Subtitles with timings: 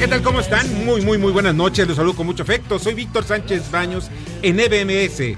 [0.00, 0.22] ¿Qué tal?
[0.22, 0.86] ¿Cómo están?
[0.86, 1.86] Muy, muy, muy buenas noches.
[1.86, 2.78] Los saludo con mucho afecto.
[2.78, 5.36] Soy Víctor Sánchez Baños en EBMS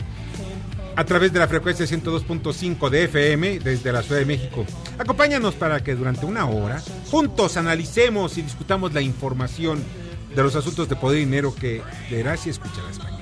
[0.94, 4.64] a través de la frecuencia 102.5 de FM desde la Ciudad de México.
[4.98, 6.80] Acompáñanos para que durante una hora
[7.10, 9.82] juntos analicemos y discutamos la información
[10.32, 13.21] de los asuntos de poder y dinero que verás y escucharás mañana.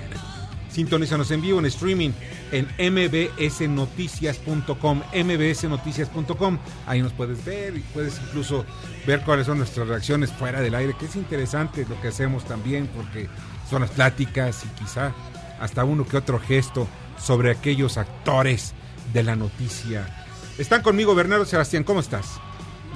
[0.71, 2.13] Sintonízanos en vivo en streaming
[2.53, 6.59] en mbsnoticias.com, mbsnoticias.com.
[6.87, 8.65] Ahí nos puedes ver y puedes incluso
[9.07, 12.89] ver cuáles son nuestras reacciones fuera del aire, que es interesante lo que hacemos también
[12.95, 13.29] porque
[13.69, 15.13] son las pláticas y quizá
[15.61, 18.75] hasta uno que otro gesto sobre aquellos actores
[19.13, 20.07] de la noticia.
[20.59, 22.41] Están conmigo Bernardo Sebastián, ¿cómo estás?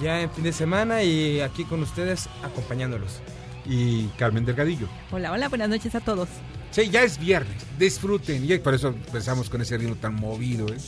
[0.02, 3.20] Ya en fin de semana y aquí con ustedes acompañándolos.
[3.66, 4.88] Y Carmen Delgadillo.
[5.10, 6.28] Hola, hola, buenas noches a todos.
[6.74, 8.50] Sí, ya es viernes, disfruten.
[8.50, 10.66] Y por eso empezamos con ese ritmo tan movido.
[10.66, 10.78] ¿eh?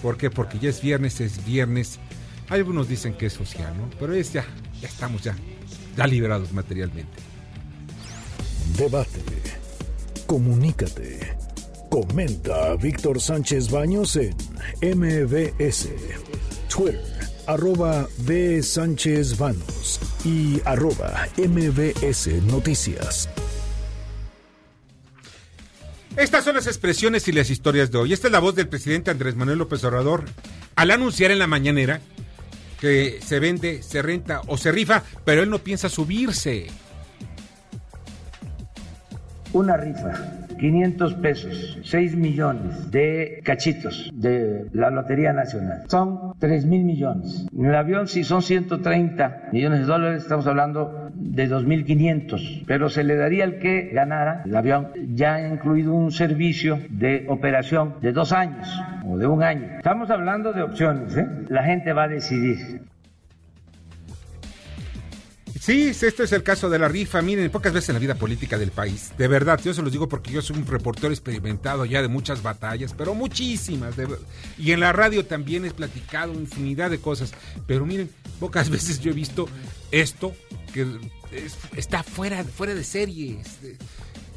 [0.00, 0.30] ¿Por qué?
[0.30, 1.98] Porque ya es viernes, es viernes.
[2.48, 3.90] Algunos dicen que es social, ¿no?
[4.00, 4.46] Pero es ya,
[4.80, 5.36] ya estamos ya,
[5.98, 7.12] ya liberados materialmente.
[8.78, 9.20] Debate.
[10.26, 11.36] Comunícate.
[11.90, 14.34] Comenta a Víctor Sánchez Baños en
[14.98, 15.88] MBS.
[16.74, 17.04] Twitter,
[17.46, 18.62] arroba B.
[18.62, 23.28] Sánchez Baños y arroba MBS Noticias.
[26.16, 28.12] Estas son las expresiones y las historias de hoy.
[28.12, 30.24] Esta es la voz del presidente Andrés Manuel López Obrador
[30.76, 32.00] al anunciar en la mañanera
[32.80, 36.68] que se vende, se renta o se rifa, pero él no piensa subirse.
[39.52, 45.84] Una rifa 500 pesos, 6 millones de cachitos de la Lotería Nacional.
[45.88, 47.46] Son 3 mil millones.
[47.56, 52.64] En el avión, si son 130 millones de dólares, estamos hablando de 2.500.
[52.66, 57.94] Pero se le daría al que ganara el avión ya incluido un servicio de operación
[58.00, 58.68] de dos años
[59.06, 59.76] o de un año.
[59.76, 61.26] Estamos hablando de opciones, ¿eh?
[61.48, 62.82] La gente va a decidir.
[65.64, 67.22] Sí, este es el caso de la rifa.
[67.22, 70.10] Miren, pocas veces en la vida política del país, de verdad, yo se los digo
[70.10, 73.94] porque yo soy un reportero experimentado ya de muchas batallas, pero muchísimas.
[74.58, 77.32] y en la radio también he platicado infinidad de cosas.
[77.66, 79.48] Pero miren, pocas veces yo he visto
[79.90, 80.36] esto
[80.74, 80.86] que
[81.76, 83.46] está fuera, fuera de series.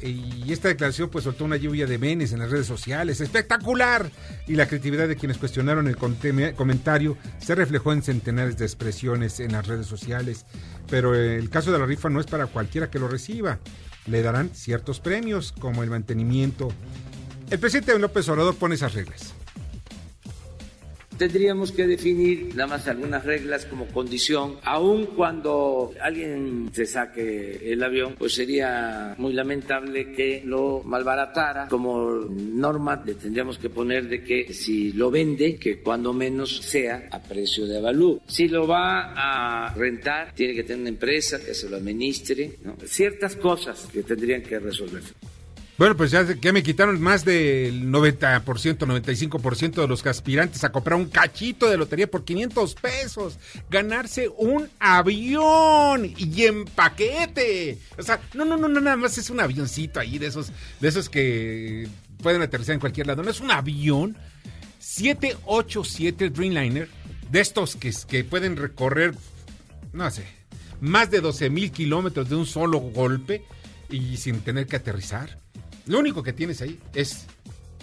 [0.00, 3.20] Y esta declaración pues soltó una lluvia de menes en las redes sociales.
[3.20, 4.10] ¡Espectacular!
[4.46, 9.52] Y la creatividad de quienes cuestionaron el comentario se reflejó en centenares de expresiones en
[9.52, 10.46] las redes sociales.
[10.88, 13.58] Pero el caso de la rifa no es para cualquiera que lo reciba.
[14.06, 16.72] Le darán ciertos premios como el mantenimiento.
[17.50, 19.34] El presidente López Obrador pone esas reglas
[21.18, 27.82] tendríamos que definir nada más algunas reglas como condición, aun cuando alguien se saque el
[27.82, 31.68] avión, pues sería muy lamentable que lo malbaratara.
[31.68, 37.08] Como norma le tendríamos que poner de que si lo vende, que cuando menos sea
[37.10, 38.20] a precio de avalúo.
[38.26, 42.52] Si lo va a rentar, tiene que tener una empresa que se lo administre,
[42.84, 45.14] ciertas cosas que tendrían que resolverse.
[45.78, 50.98] Bueno, pues ya, que me quitaron más del 90%, 95% de los aspirantes a comprar
[50.98, 53.38] un cachito de lotería por 500 pesos.
[53.70, 57.78] Ganarse un avión y en paquete.
[57.96, 60.50] O sea, no, no, no, no, nada más es un avioncito ahí de esos,
[60.80, 61.86] de esos que
[62.24, 63.22] pueden aterrizar en cualquier lado.
[63.22, 64.16] No es un avión
[64.80, 66.88] 787 Dreamliner,
[67.30, 69.14] de estos que, que pueden recorrer,
[69.92, 70.24] no sé,
[70.80, 73.44] más de 12 mil kilómetros de un solo golpe
[73.90, 75.38] y sin tener que aterrizar.
[75.88, 77.24] Lo único que tienes ahí es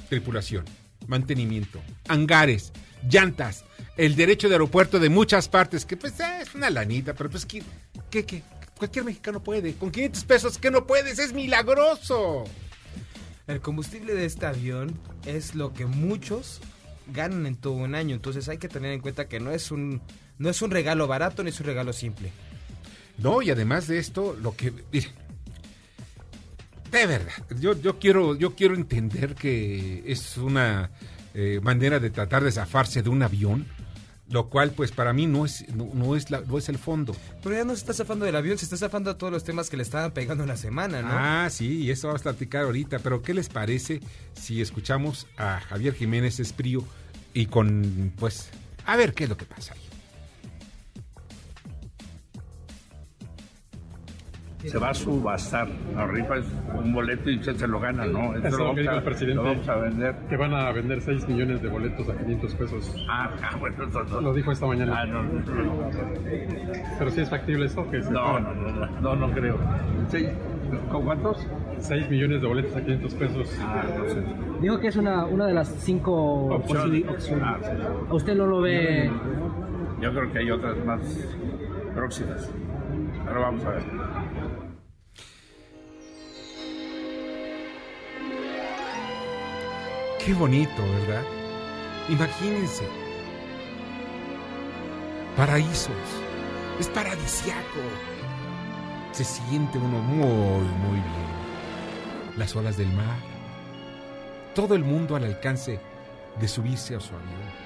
[0.09, 0.63] tripulación,
[1.07, 2.71] mantenimiento, hangares,
[3.09, 3.65] llantas,
[3.97, 7.47] el derecho de aeropuerto de muchas partes, que pues eh, es una lanita, pero pues
[7.47, 7.63] que,
[8.11, 8.43] que,
[8.77, 9.73] cualquier mexicano puede.
[9.73, 11.17] Con 500 pesos, que no puedes?
[11.17, 12.43] Es milagroso.
[13.47, 16.61] El combustible de este avión es lo que muchos
[17.07, 20.01] ganan en todo un año, entonces hay que tener en cuenta que no es un
[20.37, 22.31] no es un regalo barato ni es un regalo simple.
[23.17, 24.73] No, y además de esto, lo que
[26.91, 30.91] de verdad, yo, yo, quiero, yo quiero entender que es una
[31.33, 33.67] eh, manera de tratar de zafarse de un avión,
[34.29, 37.15] lo cual pues para mí no es no, es la, no es el fondo.
[37.43, 39.69] Pero ya no se está zafando del avión, se está zafando a todos los temas
[39.69, 41.09] que le estaban pegando en la semana, ¿no?
[41.11, 43.99] Ah, sí, y eso vamos a platicar ahorita, pero ¿qué les parece
[44.33, 46.83] si escuchamos a Javier Jiménez Esprío
[47.33, 48.49] y con pues
[48.85, 49.84] a ver qué es lo que pasa ahí?
[54.65, 55.67] Se va a subastar.
[55.95, 58.35] La rifa es un boleto y usted se lo gana, ¿no?
[58.35, 59.35] Eso, lo, vamos a, el presidente.
[59.35, 60.15] Lo vamos a vender.
[60.29, 63.05] Que van a vender 6 millones de boletos a 500 pesos.
[63.09, 64.21] Ah, ah bueno, eso no.
[64.21, 65.01] Lo dijo esta mañana.
[65.01, 65.89] Ah, no, no, no.
[66.97, 69.57] Pero si es factible eso, que no, no, no, no, no, creo.
[70.09, 70.27] ¿Sí?
[70.91, 71.47] ¿Con cuántos?
[71.79, 73.59] 6 millones de boletos a 500 pesos.
[73.61, 74.23] Ah, no sé.
[74.61, 77.03] Dijo que es una, una de las cinco opciones.
[77.41, 77.69] Ah, sí.
[78.09, 79.11] ¿A usted no lo ve?
[80.01, 81.01] Yo creo que hay otras más
[81.93, 82.51] próximas.
[83.25, 83.83] Pero vamos a ver.
[90.25, 91.23] Qué bonito, ¿verdad?
[92.09, 92.87] Imagínense.
[95.37, 95.93] Paraísos.
[96.79, 97.79] Es paradisiaco.
[99.11, 102.37] Se siente uno muy, muy bien.
[102.37, 103.19] Las olas del mar.
[104.55, 105.79] Todo el mundo al alcance
[106.41, 107.65] de subirse a su avión.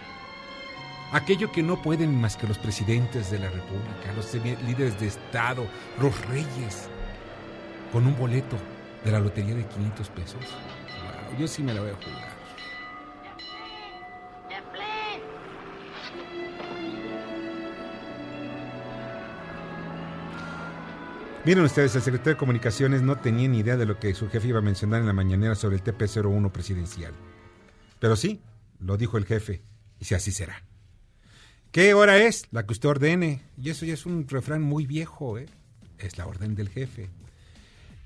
[1.14, 5.66] Aquello que no pueden más que los presidentes de la República, los líderes de Estado,
[6.02, 6.90] los reyes,
[7.94, 8.58] con un boleto
[9.06, 10.42] de la lotería de 500 pesos.
[11.40, 12.29] yo sí me la voy a jugar.
[21.50, 24.50] Miren ustedes, el secretario de Comunicaciones no tenía ni idea de lo que su jefe
[24.50, 27.12] iba a mencionar en la mañanera sobre el TP-01 presidencial.
[27.98, 28.44] Pero sí,
[28.80, 29.64] lo dijo el jefe,
[30.00, 30.64] y si así será.
[31.72, 32.44] ¿Qué hora es?
[32.52, 33.42] La que usted ordene.
[33.58, 35.48] Y eso ya es un refrán muy viejo, ¿eh?
[35.98, 37.10] Es la orden del jefe.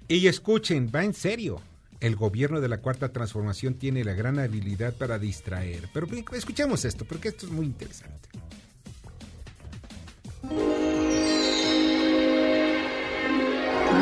[0.08, 1.60] Y escuchen, va en serio.
[2.00, 5.90] El gobierno de la Cuarta Transformación tiene la gran habilidad para distraer.
[5.94, 8.30] Pero escuchemos esto, porque esto es muy interesante.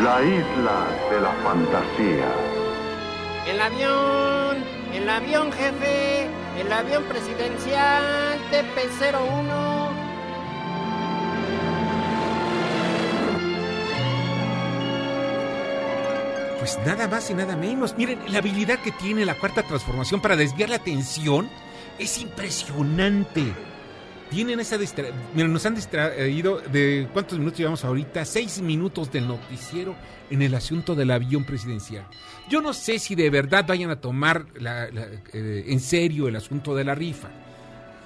[0.03, 2.33] La isla de la fantasía.
[3.45, 4.57] El avión,
[4.95, 6.27] el avión jefe,
[6.59, 9.91] el avión presidencial TP-01.
[16.57, 17.95] Pues nada más y nada menos.
[17.95, 21.47] Miren, la habilidad que tiene la cuarta transformación para desviar la atención
[21.99, 23.53] es impresionante
[24.31, 25.17] tienen esa distracción.
[25.35, 29.93] Miren, nos han distraído de cuántos minutos llevamos ahorita, seis minutos del noticiero
[30.29, 32.07] en el asunto del avión presidencial.
[32.49, 34.45] Yo no sé si de verdad vayan a tomar
[35.33, 37.27] eh, en serio el asunto de la rifa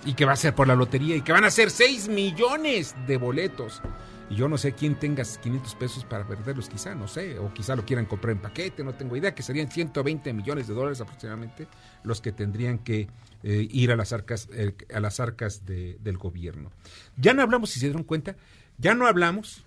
[0.03, 2.95] y que va a ser por la lotería y que van a ser seis millones
[3.05, 3.83] de boletos.
[4.27, 7.75] Y yo no sé quién tenga 500 pesos para perderlos, quizá, no sé, o quizá
[7.75, 11.67] lo quieran comprar en paquete, no tengo idea, que serían 120 millones de dólares aproximadamente
[12.03, 13.07] los que tendrían que
[13.47, 16.71] eh, ir a las arcas, eh, a las arcas del gobierno.
[17.15, 18.35] Ya no hablamos, si se dieron cuenta,
[18.79, 19.63] ya no hablamos,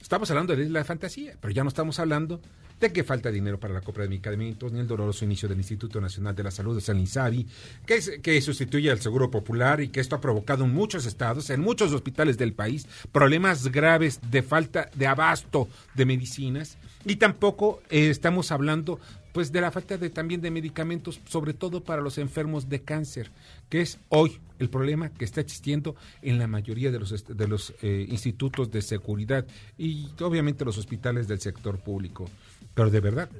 [0.00, 2.40] estamos hablando de la fantasía, pero ya no estamos hablando
[2.80, 6.00] de que falta dinero para la compra de medicamentos, ni el doloroso inicio del Instituto
[6.00, 7.46] Nacional de la Salud, de San INSABI,
[7.84, 11.60] que, que sustituye al Seguro Popular y que esto ha provocado en muchos estados, en
[11.60, 16.78] muchos hospitales del país, problemas graves de falta de abasto de medicinas.
[17.04, 18.98] Y tampoco eh, estamos hablando
[19.32, 23.30] pues de la falta de también de medicamentos, sobre todo para los enfermos de cáncer,
[23.68, 27.74] que es hoy el problema que está existiendo en la mayoría de los de los
[27.82, 29.46] eh, institutos de seguridad
[29.78, 32.28] y obviamente los hospitales del sector público.
[32.74, 33.30] Pero de verdad,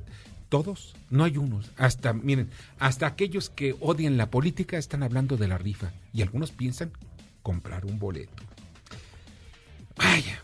[0.49, 5.49] todos, no hay unos, hasta miren, hasta aquellos que odian la política están hablando de
[5.49, 6.91] la rifa y algunos piensan
[7.43, 8.43] comprar un boleto.
[9.97, 10.43] Vaya,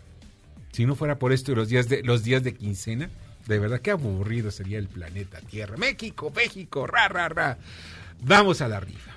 [0.72, 3.10] si no fuera por esto y los días de los días de quincena,
[3.46, 5.76] de verdad, qué aburrido sería el planeta Tierra.
[5.76, 7.58] México, México, ra, ra, ra.
[8.20, 9.12] Vamos a la rifa.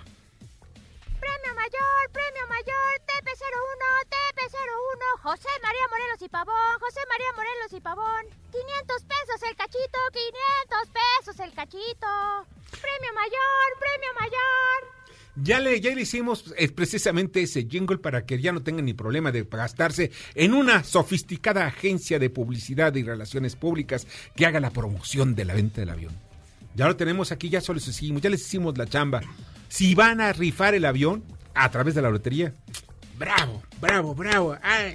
[1.19, 7.81] Premio mayor, premio mayor, TP01, TP01, José María Morelos y Pavón, José María Morelos y
[7.81, 8.25] Pavón.
[8.51, 12.45] 500 pesos el cachito, 500 pesos el cachito.
[12.81, 14.98] Premio mayor, premio mayor.
[15.41, 18.93] Ya le, ya le hicimos eh, precisamente ese jingle para que ya no tengan ni
[18.93, 24.71] problema de gastarse en una sofisticada agencia de publicidad y relaciones públicas que haga la
[24.71, 26.13] promoción de la venta del avión.
[26.75, 29.21] Ya lo tenemos aquí, ya solo les hicimos, ya les hicimos la chamba.
[29.67, 32.53] Si van a rifar el avión a través de la lotería,
[33.17, 34.57] bravo, bravo, bravo.
[34.63, 34.91] Ah,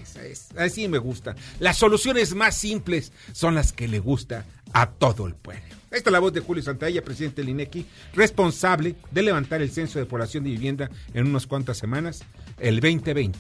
[0.59, 1.35] así me gusta.
[1.61, 5.75] Las soluciones más simples son las que le gusta a todo el pueblo.
[5.95, 10.01] Esta es la voz de Julio Santalla, presidente del INECI, responsable de levantar el censo
[10.01, 12.25] de población de vivienda en unas cuantas semanas,
[12.59, 13.39] el 2020.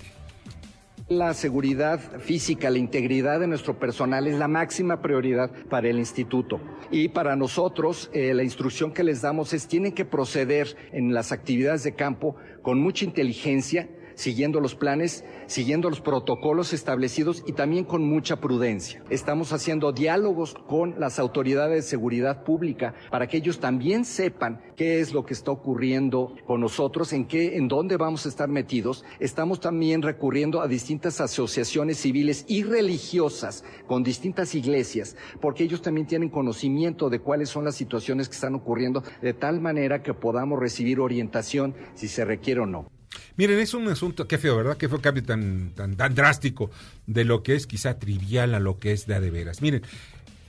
[1.08, 6.61] La seguridad física, la integridad de nuestro personal es la máxima prioridad para el instituto.
[6.92, 11.32] Y para nosotros, eh, la instrucción que les damos es tienen que proceder en las
[11.32, 17.85] actividades de campo con mucha inteligencia, siguiendo los planes, siguiendo los protocolos establecidos y también
[17.85, 19.02] con mucha prudencia.
[19.11, 25.00] Estamos haciendo diálogos con las autoridades de seguridad pública para que ellos también sepan qué
[25.00, 29.04] es lo que está ocurriendo con nosotros, en qué, en dónde vamos a estar metidos.
[29.21, 36.06] Estamos también recurriendo a distintas asociaciones civiles y religiosas con distintas iglesias, porque ellos también
[36.06, 40.59] tienen conocimiento de cuáles son las situaciones que están ocurriendo, de tal manera que podamos
[40.59, 42.93] recibir orientación si se requiere o no.
[43.37, 44.76] Miren, es un asunto, qué feo, ¿verdad?
[44.76, 46.71] Qué fue cambio tan, tan, tan drástico
[47.06, 49.62] de lo que es quizá trivial a lo que es de a de veras.
[49.62, 49.83] Miren,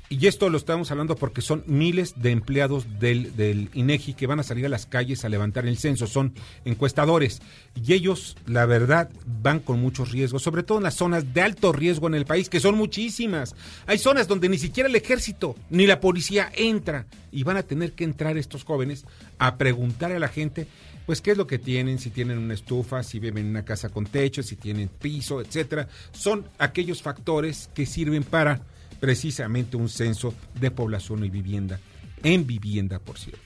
[0.07, 4.39] y esto lo estamos hablando porque son miles de empleados del, del, INEGI que van
[4.39, 7.41] a salir a las calles a levantar el censo, son encuestadores
[7.73, 11.71] y ellos, la verdad, van con muchos riesgos, sobre todo en las zonas de alto
[11.71, 13.55] riesgo en el país, que son muchísimas.
[13.87, 17.93] Hay zonas donde ni siquiera el ejército ni la policía entra y van a tener
[17.93, 19.05] que entrar estos jóvenes
[19.39, 20.67] a preguntar a la gente
[21.05, 23.89] pues qué es lo que tienen, si tienen una estufa, si viven en una casa
[23.89, 25.87] con techo, si tienen piso, etcétera.
[26.11, 28.61] Son aquellos factores que sirven para
[28.99, 31.79] precisamente un censo de población y vivienda,
[32.23, 33.41] en vivienda, por cierto.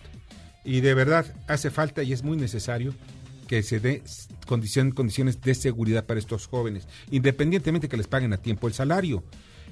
[0.63, 2.93] Y de verdad hace falta y es muy necesario
[3.47, 4.03] que se dé
[4.45, 9.23] condición, condiciones de seguridad para estos jóvenes, independientemente que les paguen a tiempo el salario.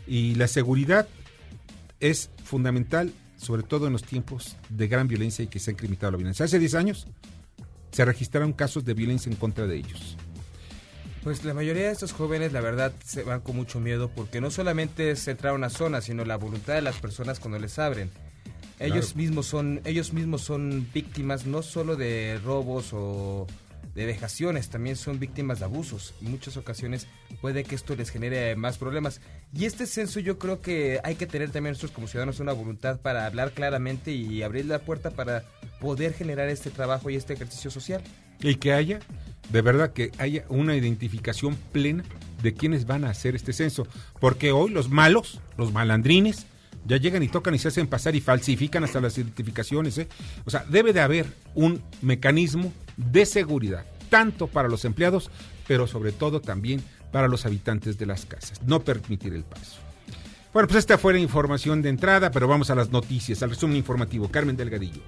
[0.07, 1.07] Y la seguridad
[1.99, 6.11] es fundamental, sobre todo en los tiempos de gran violencia y que se ha incrementado
[6.11, 6.45] la violencia.
[6.45, 7.07] Hace 10 años
[7.97, 10.15] se registraron casos de violencia en contra de ellos.
[11.23, 14.51] Pues la mayoría de estos jóvenes, la verdad, se van con mucho miedo porque no
[14.51, 18.11] solamente es entrar a una zona, sino la voluntad de las personas cuando les abren.
[18.79, 19.17] Ellos Claro.
[19.17, 23.47] mismos son, ellos mismos son víctimas no solo de robos o
[23.97, 26.13] de vejaciones, también son víctimas de abusos.
[26.21, 27.07] En muchas ocasiones
[27.41, 29.21] puede que esto les genere más problemas.
[29.55, 33.01] Y este censo yo creo que hay que tener también nosotros como ciudadanos una voluntad
[33.01, 35.45] para hablar claramente y abrir la puerta para
[35.81, 38.03] poder generar este trabajo y este ejercicio social.
[38.39, 38.99] Y que haya,
[39.49, 42.03] de verdad, que haya una identificación plena
[42.43, 43.87] de quienes van a hacer este censo.
[44.19, 46.45] Porque hoy los malos, los malandrines,
[46.87, 49.97] ya llegan y tocan y se hacen pasar y falsifican hasta las identificaciones.
[49.97, 50.07] ¿eh?
[50.45, 55.29] O sea, debe de haber un mecanismo de seguridad, tanto para los empleados,
[55.67, 58.61] pero sobre todo también para los habitantes de las casas.
[58.63, 59.77] No permitir el paso.
[60.53, 63.77] Bueno, pues esta fue la información de entrada, pero vamos a las noticias, al resumen
[63.77, 64.29] informativo.
[64.29, 65.01] Carmen Delgadillo.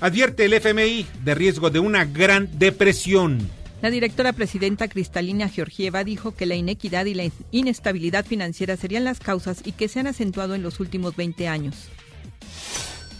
[0.00, 3.59] Advierte el FMI de riesgo de una gran depresión.
[3.82, 9.20] La directora presidenta Cristalina Georgieva dijo que la inequidad y la inestabilidad financiera serían las
[9.20, 11.88] causas y que se han acentuado en los últimos 20 años.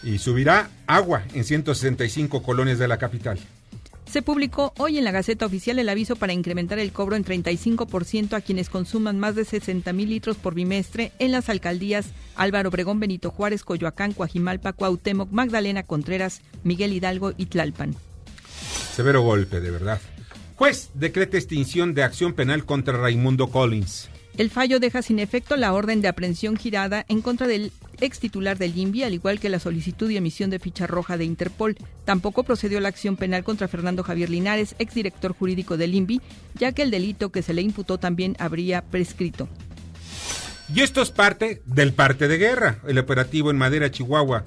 [0.02, 3.38] Y subirá agua en 165 colonias de la capital.
[4.10, 8.34] Se publicó hoy en la Gaceta Oficial el aviso para incrementar el cobro en 35%
[8.34, 12.98] a quienes consuman más de 60 mil litros por bimestre en las alcaldías Álvaro Obregón,
[12.98, 17.94] Benito Juárez, Coyoacán, Coajimalpa, Cuauhtémoc, Magdalena Contreras, Miguel Hidalgo y Tlalpan.
[18.94, 20.00] Severo golpe, de verdad.
[20.60, 24.10] Juez decreta extinción de acción penal contra Raimundo Collins.
[24.36, 28.58] El fallo deja sin efecto la orden de aprehensión girada en contra del ex titular
[28.58, 31.78] del INVI, al igual que la solicitud y emisión de ficha roja de Interpol.
[32.04, 36.20] Tampoco procedió la acción penal contra Fernando Javier Linares, exdirector jurídico del INVI,
[36.56, 39.48] ya que el delito que se le imputó también habría prescrito.
[40.74, 44.44] Y esto es parte del parte de guerra, el operativo en Madera, Chihuahua.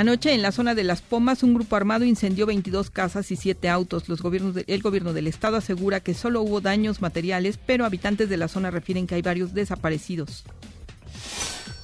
[0.00, 3.68] Anoche, en la zona de Las Pomas, un grupo armado incendió 22 casas y 7
[3.68, 4.08] autos.
[4.08, 8.30] Los gobiernos de- el gobierno del estado asegura que solo hubo daños materiales, pero habitantes
[8.30, 10.44] de la zona refieren que hay varios desaparecidos,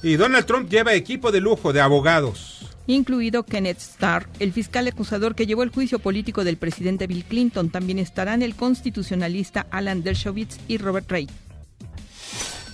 [0.01, 2.67] Y Donald Trump lleva equipo de lujo de abogados.
[2.87, 7.69] incluido Kenneth Starr, el fiscal acusador que llevó el juicio político del presidente Bill Clinton.
[7.69, 11.27] También estarán el constitucionalista Alan Dershowitz y Robert Ray.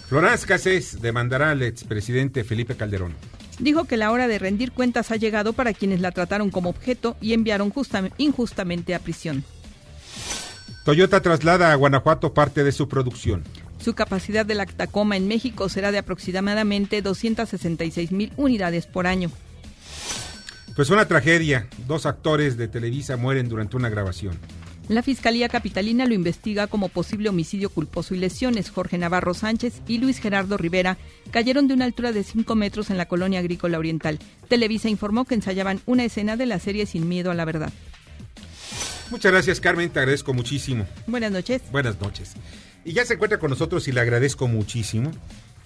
[0.07, 3.13] Florence Cassés demandará al expresidente Felipe Calderón.
[3.59, 7.15] Dijo que la hora de rendir cuentas ha llegado para quienes la trataron como objeto
[7.21, 9.43] y enviaron justa- injustamente a prisión.
[10.85, 13.43] Toyota traslada a Guanajuato parte de su producción.
[13.79, 19.29] Su capacidad de la Tacoma en México será de aproximadamente 266 mil unidades por año.
[20.75, 21.67] Pues una tragedia.
[21.87, 24.37] Dos actores de Televisa mueren durante una grabación.
[24.89, 28.69] La Fiscalía Capitalina lo investiga como posible homicidio culposo y lesiones.
[28.69, 30.97] Jorge Navarro Sánchez y Luis Gerardo Rivera
[31.31, 34.19] cayeron de una altura de 5 metros en la colonia agrícola oriental.
[34.49, 37.71] Televisa informó que ensayaban una escena de la serie Sin Miedo a la Verdad.
[39.09, 39.89] Muchas gracias, Carmen.
[39.89, 40.85] Te agradezco muchísimo.
[41.07, 41.61] Buenas noches.
[41.71, 42.33] Buenas noches.
[42.83, 45.11] Y ya se encuentra con nosotros y le agradezco muchísimo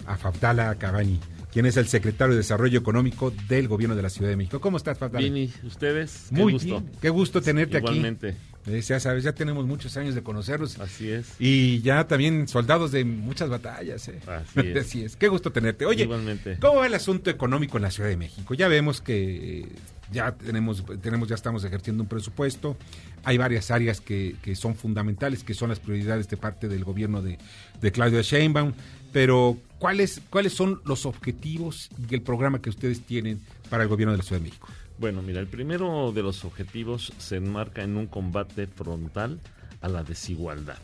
[0.06, 1.18] a Fabdala Cabani,
[1.52, 4.60] quien es el secretario de Desarrollo Económico del Gobierno de la Ciudad de México.
[4.60, 5.26] ¿Cómo estás, Fabdala?
[5.28, 6.26] Bien, ¿y ustedes?
[6.28, 6.68] Qué Muy gusto.
[6.68, 6.90] bien.
[7.00, 8.28] Qué gusto tenerte Igualmente.
[8.28, 8.38] aquí.
[8.68, 10.78] Eh, ya sabes, ya tenemos muchos años de conocernos.
[10.78, 11.26] Así es.
[11.38, 14.06] Y ya también soldados de muchas batallas.
[14.08, 14.20] eh.
[14.26, 14.76] Así es.
[14.86, 15.16] Así es.
[15.16, 15.86] Qué gusto tenerte.
[15.86, 16.58] Oye, Igualmente.
[16.60, 18.54] ¿cómo va el asunto económico en la Ciudad de México?
[18.54, 19.66] Ya vemos que
[20.10, 22.76] ya tenemos, tenemos, ya estamos ejerciendo un presupuesto.
[23.24, 27.20] Hay varias áreas que, que son fundamentales, que son las prioridades de parte del gobierno
[27.22, 27.38] de,
[27.80, 28.72] de Claudia Sheinbaum.
[29.12, 34.12] Pero, ¿cuáles, ¿cuáles son los objetivos y el programa que ustedes tienen para el gobierno
[34.12, 34.68] de la Ciudad de México?
[34.98, 39.40] Bueno, mira, el primero de los objetivos se enmarca en un combate frontal
[39.80, 40.78] a la desigualdad.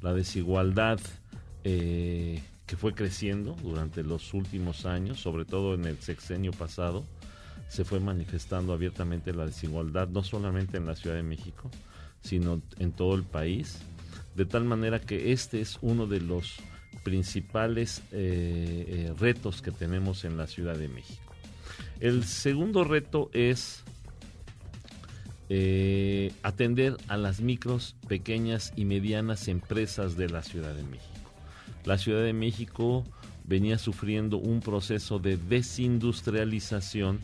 [0.00, 0.98] La desigualdad
[1.64, 7.04] eh, que fue creciendo durante los últimos años, sobre todo en el sexenio pasado,
[7.68, 11.70] se fue manifestando abiertamente la desigualdad, no solamente en la Ciudad de México,
[12.22, 13.78] sino en todo el país,
[14.34, 16.56] de tal manera que este es uno de los
[17.04, 21.29] principales eh, eh, retos que tenemos en la Ciudad de México.
[22.00, 23.84] El segundo reto es
[25.50, 31.30] eh, atender a las micros, pequeñas y medianas empresas de la Ciudad de México.
[31.84, 33.04] La Ciudad de México
[33.44, 37.20] venía sufriendo un proceso de desindustrialización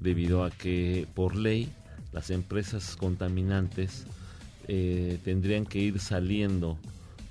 [0.00, 1.68] debido a que por ley
[2.12, 4.06] las empresas contaminantes
[4.66, 6.78] eh, tendrían que ir saliendo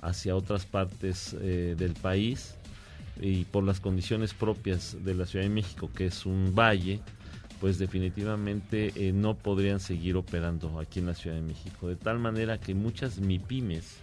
[0.02, 2.56] hacia otras partes eh, del país
[3.22, 7.00] y por las condiciones propias de la Ciudad de México, que es un valle,
[7.60, 11.88] pues definitivamente eh, no podrían seguir operando aquí en la Ciudad de México.
[11.88, 13.98] De tal manera que muchas MIPIMES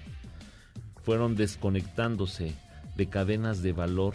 [1.05, 2.55] fueron desconectándose
[2.97, 4.15] de cadenas de valor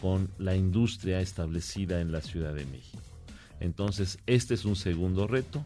[0.00, 3.02] con la industria establecida en la Ciudad de México.
[3.60, 5.64] Entonces, este es un segundo reto,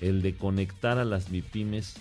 [0.00, 1.94] el de conectar a las MIPIMES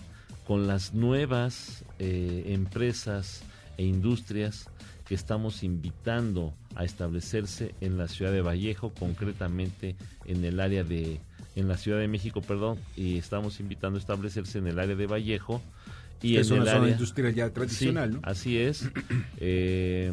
[0.47, 3.43] con las nuevas eh, empresas
[3.77, 4.69] e industrias
[5.07, 9.95] que estamos invitando a establecerse en la ciudad de Vallejo, concretamente
[10.25, 11.21] en el área de,
[11.55, 15.07] en la Ciudad de México, perdón, y estamos invitando a establecerse en el área de
[15.07, 15.61] Vallejo.
[16.21, 18.21] Y es en una el zona área, industrial ya tradicional, Sí, ¿no?
[18.23, 18.89] Así es.
[19.37, 20.11] eh,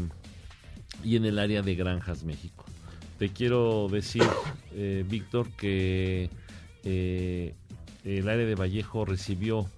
[1.03, 2.65] y en el área de Granjas México.
[3.19, 4.23] Te quiero decir,
[4.75, 6.31] eh, Víctor, que
[6.85, 7.55] eh,
[8.05, 9.69] el área de Vallejo recibió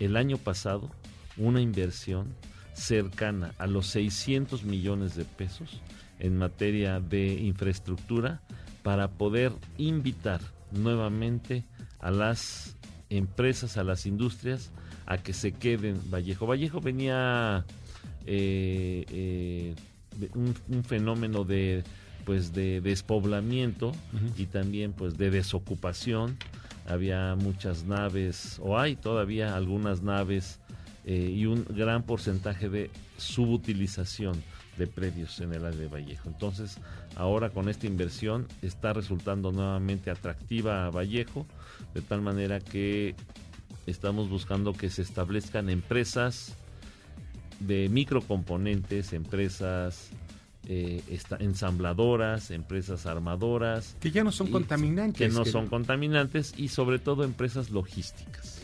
[0.00, 0.90] el año pasado
[1.36, 2.34] una inversión
[2.74, 5.80] cercana a los 600 millones de pesos
[6.18, 8.42] en materia de infraestructura
[8.82, 10.40] para poder invitar
[10.70, 11.64] nuevamente
[12.00, 12.76] a las
[13.08, 14.70] empresas, a las industrias,
[15.06, 16.46] a que se queden Vallejo.
[16.46, 17.64] Vallejo venía
[18.26, 19.74] eh, eh,
[20.34, 21.84] un fenómeno de
[22.24, 23.92] pues de despoblamiento
[24.36, 26.36] y también pues de desocupación
[26.86, 30.60] había muchas naves o hay todavía algunas naves
[31.06, 34.42] eh, y un gran porcentaje de subutilización
[34.78, 36.28] de predios en el área de Vallejo.
[36.28, 36.78] Entonces,
[37.16, 41.46] ahora con esta inversión está resultando nuevamente atractiva a Vallejo,
[41.94, 43.14] de tal manera que
[43.86, 46.54] estamos buscando que se establezcan empresas
[47.60, 50.10] de microcomponentes, empresas
[50.66, 53.96] eh, esta- ensambladoras, empresas armadoras.
[54.00, 57.68] Que ya no son y- contaminantes, Que no que- son contaminantes y sobre todo empresas
[57.70, 58.63] logísticas.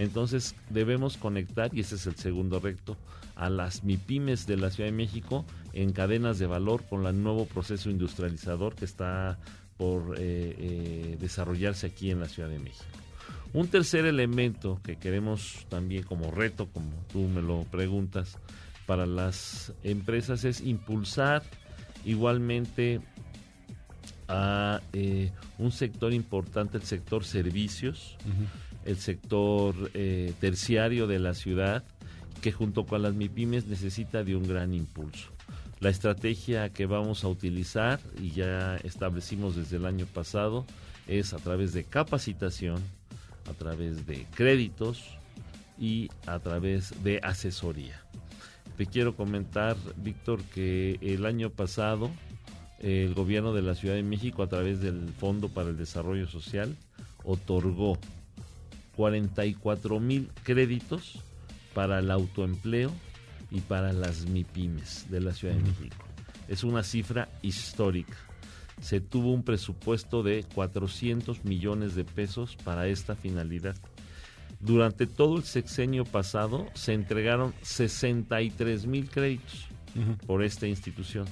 [0.00, 2.96] Entonces debemos conectar, y ese es el segundo reto,
[3.36, 7.44] a las MIPIMES de la Ciudad de México en cadenas de valor con el nuevo
[7.44, 9.38] proceso industrializador que está
[9.76, 12.86] por eh, eh, desarrollarse aquí en la Ciudad de México.
[13.52, 18.38] Un tercer elemento que queremos también como reto, como tú me lo preguntas,
[18.86, 21.42] para las empresas es impulsar
[22.06, 23.02] igualmente
[24.28, 28.16] a eh, un sector importante, el sector servicios,
[28.84, 31.84] el sector eh, terciario de la ciudad,
[32.40, 35.30] que junto con las MIPIMES necesita de un gran impulso.
[35.80, 40.66] La estrategia que vamos a utilizar, y ya establecimos desde el año pasado,
[41.06, 42.82] es a través de capacitación,
[43.48, 45.04] a través de créditos
[45.78, 48.02] y a través de asesoría.
[48.76, 52.10] Te quiero comentar, Víctor, que el año pasado
[52.80, 56.76] el gobierno de la Ciudad de México, a través del Fondo para el Desarrollo Social,
[57.24, 57.98] otorgó
[59.00, 61.20] 44 mil créditos
[61.72, 62.92] para el autoempleo
[63.50, 65.96] y para las MIPIMES de la Ciudad de México.
[66.48, 68.18] Es una cifra histórica.
[68.82, 73.74] Se tuvo un presupuesto de 400 millones de pesos para esta finalidad.
[74.60, 79.66] Durante todo el sexenio pasado se entregaron 63 mil créditos
[80.26, 81.24] por esta institución.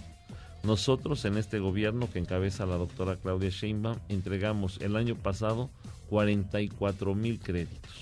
[0.62, 5.68] Nosotros en este gobierno que encabeza la doctora Claudia Sheinbaum entregamos el año pasado
[6.08, 7.92] 44 mil créditos.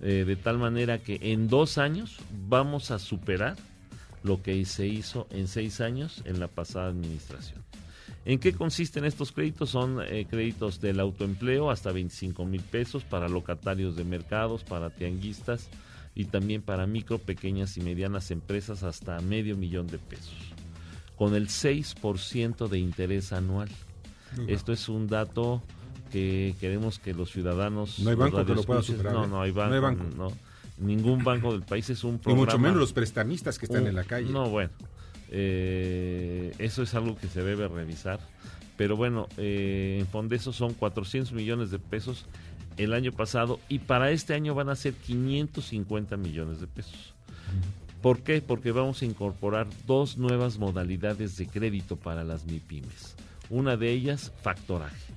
[0.00, 3.56] Eh, de tal manera que en dos años vamos a superar
[4.22, 7.62] lo que se hizo en seis años en la pasada administración.
[8.24, 9.70] ¿En qué consisten estos créditos?
[9.70, 15.68] Son eh, créditos del autoempleo hasta 25 mil pesos para locatarios de mercados, para tianguistas
[16.14, 20.36] y también para micro, pequeñas y medianas empresas hasta medio millón de pesos,
[21.16, 23.68] con el 6% de interés anual.
[24.46, 25.62] Esto es un dato
[26.12, 27.98] que queremos que los ciudadanos...
[28.00, 29.28] No hay banco que lo pueda superar, No, ¿eh?
[29.28, 29.74] no hay No banco.
[29.74, 30.04] hay banco.
[30.16, 30.32] no.
[30.78, 32.44] Ningún banco del país es un Y programa...
[32.46, 34.30] mucho menos los prestamistas que están un- en la calle.
[34.30, 34.70] No, bueno,
[35.30, 38.20] eh, eso es algo que se debe revisar.
[38.76, 42.26] Pero bueno, eh, en Fondeso son 400 millones de pesos
[42.78, 47.14] el año pasado y para este año van a ser 550 millones de pesos.
[48.00, 48.40] ¿Por qué?
[48.42, 53.14] Porque vamos a incorporar dos nuevas modalidades de crédito para las MIPIMES.
[53.50, 55.12] Una de ellas, factoraje,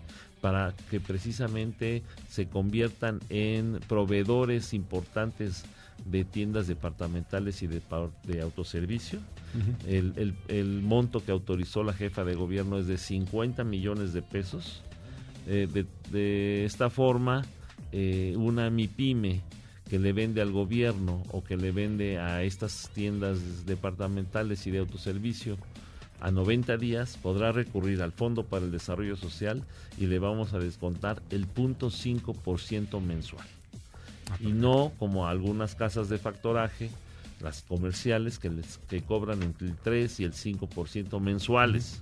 [0.46, 5.66] para que precisamente se conviertan en proveedores importantes
[6.06, 7.82] de tiendas departamentales y de,
[8.44, 9.18] autoservicio.
[9.88, 14.22] El, el- el monto que autorizó la jefa de gobierno es de 50 millones de
[14.22, 14.84] pesos.
[15.48, 17.44] Eh, de, de esta forma,
[17.92, 19.42] eh, una MIPYME
[19.90, 24.78] que le vende al gobierno o que le vende a estas tiendas departamentales y de
[24.78, 25.58] autoservicio
[26.22, 29.64] a 90 días podrá recurrir al Fondo para el Desarrollo Social
[29.98, 33.46] y le vamos a descontar el 0.5% mensual.
[34.40, 36.90] Y no como algunas casas de factoraje,
[37.42, 42.02] las comerciales que les que cobran entre el 3 y el 5% mensuales.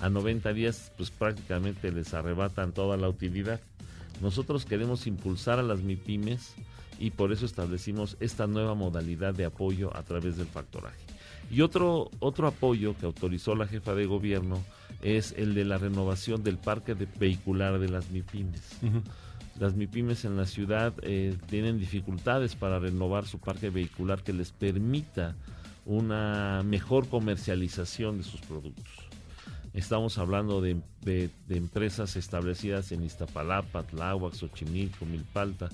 [0.00, 3.60] A 90 días pues prácticamente les arrebatan toda la utilidad.
[4.20, 6.54] Nosotros queremos impulsar a las MIPIMES
[6.98, 11.13] y por eso establecimos esta nueva modalidad de apoyo a través del factoraje.
[11.50, 14.62] Y otro, otro apoyo que autorizó la jefa de gobierno
[15.02, 18.78] es el de la renovación del parque de- vehicular de las MIPIMES.
[19.60, 24.50] Las MIPIMES en la ciudad eh, tienen dificultades para renovar su parque vehicular que les
[24.50, 25.36] permita
[25.86, 28.88] una mejor comercialización de sus productos.
[29.74, 35.68] Estamos hablando de, de- de empresas establecidas en Iztapalapa, Tláhuac, Xochimilco, Milpalta,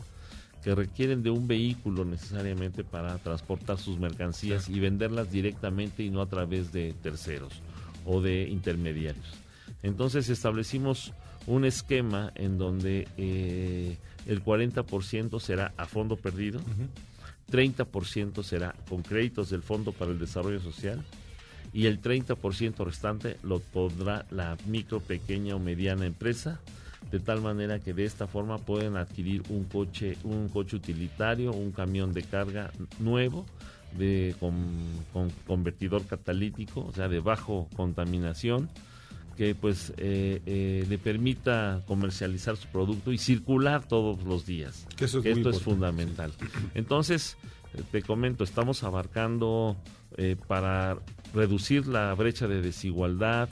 [0.63, 6.21] que requieren de un vehículo necesariamente para transportar sus mercancías y venderlas directamente y no
[6.21, 7.63] a través de terceros
[8.05, 9.27] o de intermediarios.
[9.83, 11.13] Entonces establecimos
[11.47, 13.97] un esquema en donde eh,
[14.27, 16.61] el 40% será a fondo perdido,
[17.51, 21.03] 30% será con créditos del Fondo para el Desarrollo Social
[21.73, 26.61] y el 30% restante lo podrá la micro, pequeña o mediana empresa,
[27.11, 31.73] de tal manera que de esta forma pueden adquirir un coche, un coche utilitario, un
[31.73, 33.47] camión de carga nuevo
[33.99, 34.55] de con,
[35.13, 38.69] con convertidor catalítico, o sea, de bajo contaminación,
[39.37, 44.87] que pues eh, eh, le permita comercializar su producto y circular todos los días.
[44.97, 46.33] Que eso es esto es fundamental.
[46.75, 47.37] Entonces,
[47.75, 49.77] eh, te comento, estamos abarcando
[50.17, 50.99] eh, para
[51.35, 53.49] reducir la brecha de desigualdad,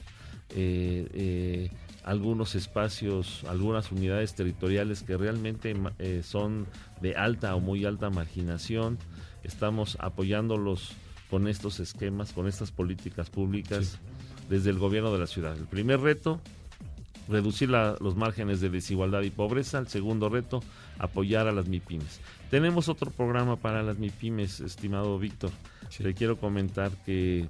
[2.08, 6.66] algunos espacios, algunas unidades territoriales que realmente eh, son
[7.02, 8.96] de alta o muy alta marginación.
[9.44, 10.92] Estamos apoyándolos
[11.30, 13.98] con estos esquemas, con estas políticas públicas
[14.48, 15.54] desde el gobierno de la ciudad.
[15.54, 16.40] El primer reto,
[17.28, 19.78] reducir la- los márgenes de desigualdad y pobreza.
[19.78, 20.62] El segundo reto,
[20.98, 22.20] apoyar a las MIPIMES.
[22.50, 25.50] Tenemos otro programa para las MIPIMES, estimado Víctor.
[25.98, 27.48] Le quiero comentar que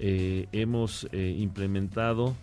[0.00, 2.34] eh, hemos eh, implementado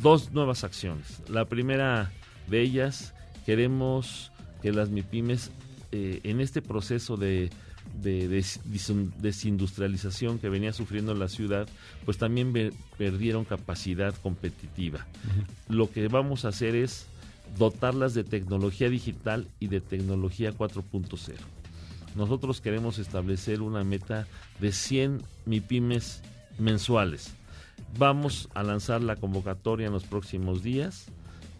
[0.00, 1.22] dos nuevas acciones.
[1.28, 2.12] La primera
[2.48, 3.14] de ellas,
[3.46, 5.52] queremos que las MIPIMES
[5.92, 7.50] eh, en este proceso de,
[7.94, 11.68] desindustrialización que venía sufriendo la ciudad,
[12.04, 12.52] pues también
[12.98, 15.06] perdieron capacidad competitiva.
[15.68, 17.06] Lo que vamos a hacer es
[17.56, 21.34] dotarlas de tecnología digital y de tecnología 4.0.
[22.16, 24.26] Nosotros queremos establecer una meta
[24.60, 26.22] de 100 MIPIMES
[26.58, 27.32] mensuales.
[27.98, 31.06] Vamos a lanzar la convocatoria en los próximos días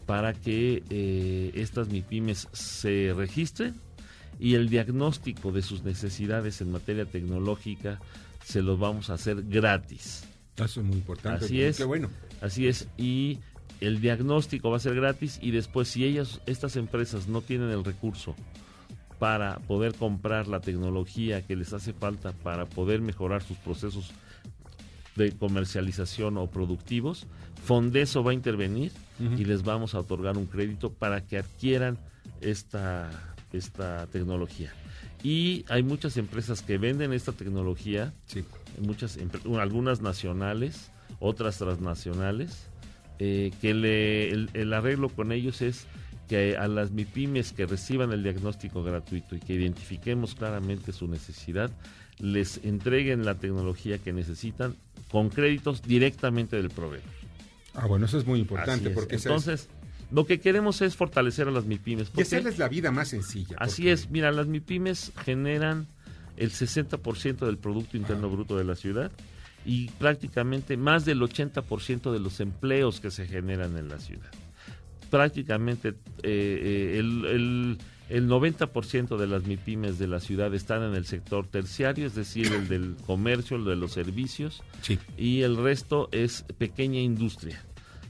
[0.06, 3.74] para que eh, estas MIPIMES se registren
[4.38, 8.00] y el diagnóstico de sus necesidades en materia tecnológica
[8.44, 10.24] se los vamos a hacer gratis.
[10.56, 11.44] Eso es muy importante.
[11.44, 11.76] Así es.
[11.76, 12.10] Qué bueno.
[12.40, 12.88] Así es.
[12.96, 13.38] Y
[13.80, 17.84] el diagnóstico va a ser gratis y después si ellas, estas empresas no tienen el
[17.84, 18.34] recurso
[19.18, 24.12] para poder comprar la tecnología que les hace falta para poder mejorar sus procesos
[25.16, 27.26] de comercialización o productivos,
[27.64, 28.92] Fondeso va a intervenir
[29.38, 31.98] y les vamos a otorgar un crédito para que adquieran
[32.40, 33.10] esta,
[33.52, 34.72] esta tecnología.
[35.22, 38.12] Y hay muchas empresas que venden esta tecnología,
[38.80, 42.66] muchas empre- algunas nacionales, otras transnacionales,
[43.20, 45.86] eh, que le- el, el arreglo con ellos es
[46.28, 51.70] que a las MIPIMES que reciban el diagnóstico gratuito y que identifiquemos claramente su necesidad,
[52.18, 54.74] les entreguen la tecnología que necesitan
[55.14, 57.08] con créditos directamente del proveedor.
[57.72, 58.94] Ah, bueno, eso es muy importante es.
[58.96, 59.68] porque entonces
[60.10, 62.08] lo que queremos es fortalecer a las MIPIMES.
[62.08, 63.56] y porque- hacerles la vida más sencilla.
[63.60, 65.86] Así es, mira, las MIPIMES generan
[66.36, 69.12] el 60% del Producto Interno Bruto de la ciudad
[69.64, 74.32] y prácticamente más del 80% de los empleos que se generan en la ciudad.
[75.10, 77.78] prácticamente eh, eh, el, el,
[78.10, 82.52] el 90% de las MIPIMES de la ciudad están en el sector terciario, es decir,
[82.52, 84.98] el del comercio, el de los servicios, Sí.
[85.16, 87.62] y el resto es pequeña industria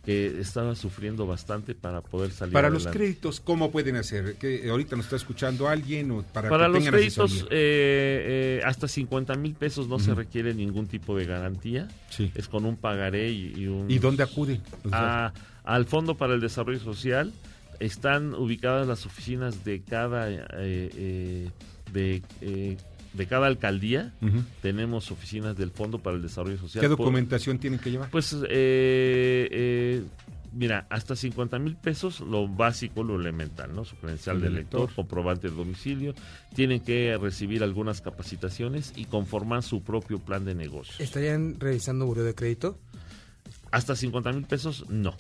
[0.04, 4.34] que estaba sufriendo bastante para poder salir Para los créditos, ¿cómo pueden hacer?
[4.36, 8.62] Que ahorita nos está escuchando alguien o para, Para que los tengan créditos, eh, eh,
[8.66, 11.88] hasta 50 mil pesos no se requiere ningún tipo de garantía.
[12.10, 12.30] Sí.
[12.34, 13.90] Es con un pagaré y, y un...
[13.90, 14.60] ¿Y dónde acuden?
[14.92, 15.32] A-
[15.64, 17.32] al Fondo para el Desarrollo Social.
[17.80, 20.30] Están ubicadas las oficinas de cada...
[20.30, 21.50] eh, eh,
[21.92, 22.76] de, eh,
[23.12, 24.12] de cada alcaldía
[24.60, 26.82] tenemos oficinas del Fondo para el Desarrollo Social.
[26.82, 28.10] ¿Qué Por- documentación tienen que llevar?
[28.10, 30.02] pues, eh, eh,
[30.52, 33.84] mira, hasta 50 mil pesos, lo básico, lo elemental, ¿no?
[33.84, 34.80] Su credencial El de elector.
[34.80, 36.14] elector, comprobante de domicilio,
[36.56, 40.94] tienen que recibir algunas capacitaciones y conformar su propio plan de negocio.
[40.98, 42.80] ¿Estarían revisando buró de crédito?
[43.74, 45.14] Hasta 50 mil pesos, no.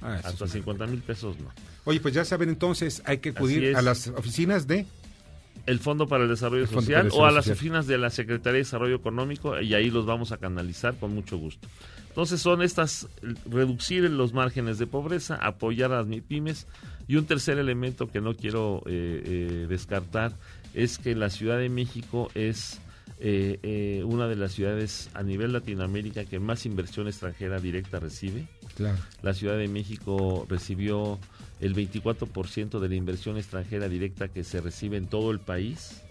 [0.00, 1.50] Ah, hasta es 50 mil pesos, no.
[1.84, 4.86] Oye, pues ya saben entonces, hay que acudir a las oficinas de...
[5.66, 7.56] El Fondo para el Desarrollo El Social o a las Social.
[7.56, 11.38] oficinas de la Secretaría de Desarrollo Económico y ahí los vamos a canalizar con mucho
[11.38, 11.66] gusto.
[12.08, 13.08] Entonces son estas,
[13.50, 16.66] reducir los márgenes de pobreza, apoyar a las MIPIMES
[17.08, 20.36] y un tercer elemento que no quiero eh, eh, descartar
[20.74, 22.78] es que la Ciudad de México es
[23.20, 28.48] eh, eh, una de las ciudades a nivel Latinoamérica que más inversión extranjera directa recibe.
[28.76, 28.98] Claro.
[29.22, 31.18] La Ciudad de México recibió
[31.60, 36.02] el 24% de la inversión extranjera directa que se recibe en todo el país.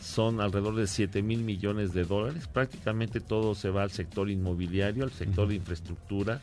[0.00, 2.48] Son alrededor de 7 mil millones de dólares.
[2.48, 6.40] Prácticamente todo se va al sector inmobiliario, al sector de infraestructura,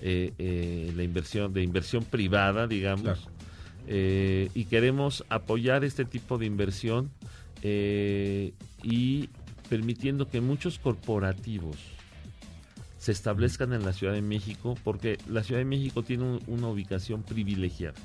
[0.00, 3.02] eh, eh, la inversión de inversión privada, digamos.
[3.02, 3.34] Claro.
[3.86, 7.10] Eh, y queremos apoyar este tipo de inversión
[7.62, 9.28] eh, y
[9.78, 11.76] permitiendo que muchos corporativos
[12.96, 16.68] se establezcan en la Ciudad de México, porque la Ciudad de México tiene un- una
[16.68, 17.98] ubicación privilegiada,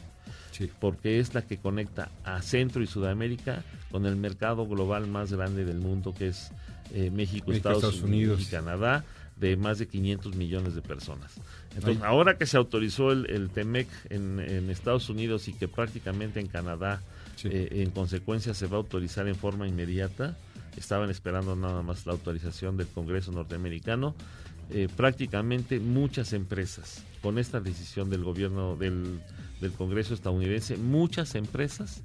[0.80, 5.64] porque es la que conecta a Centro y Sudamérica con el mercado global más grande
[5.64, 6.52] del mundo, que es
[6.92, 8.42] eh, México, México, Estados, Estados Unidos Unidos.
[8.42, 9.06] y Canadá,
[9.38, 11.32] de más de 500 millones de personas.
[11.76, 12.10] Entonces, Ay.
[12.10, 16.48] ahora que se autorizó el, el TEMEC en, en Estados Unidos y que prácticamente en
[16.48, 17.00] Canadá,
[17.44, 20.36] eh, en consecuencia, se va a autorizar en forma inmediata,
[20.78, 24.16] estaban esperando nada más la autorización del Congreso norteamericano,
[24.70, 29.20] eh, prácticamente muchas empresas, con esta decisión del gobierno del,
[29.62, 32.04] del Congreso estadounidense, muchas empresas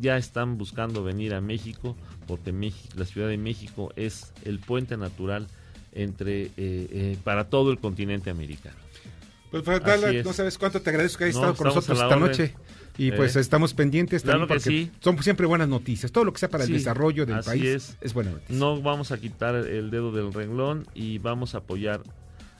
[0.00, 4.96] ya están buscando venir a México porque México, la Ciudad de México es el puente
[4.96, 5.48] natural
[5.92, 8.76] entre eh, eh, para todo el continente americano.
[9.50, 9.64] Pues
[10.24, 12.54] no sabes cuánto te agradezco que hayas No, estado con nosotros esta noche.
[12.98, 14.90] Y pues Eh, estamos pendientes claro también que porque sí.
[15.00, 16.10] son siempre buenas noticias.
[16.12, 18.14] Todo lo que sea para Sí, el desarrollo del país es.
[18.14, 18.56] buena noticia.
[18.56, 22.00] No vamos a quitar el dedo del renglón y vamos a apoyar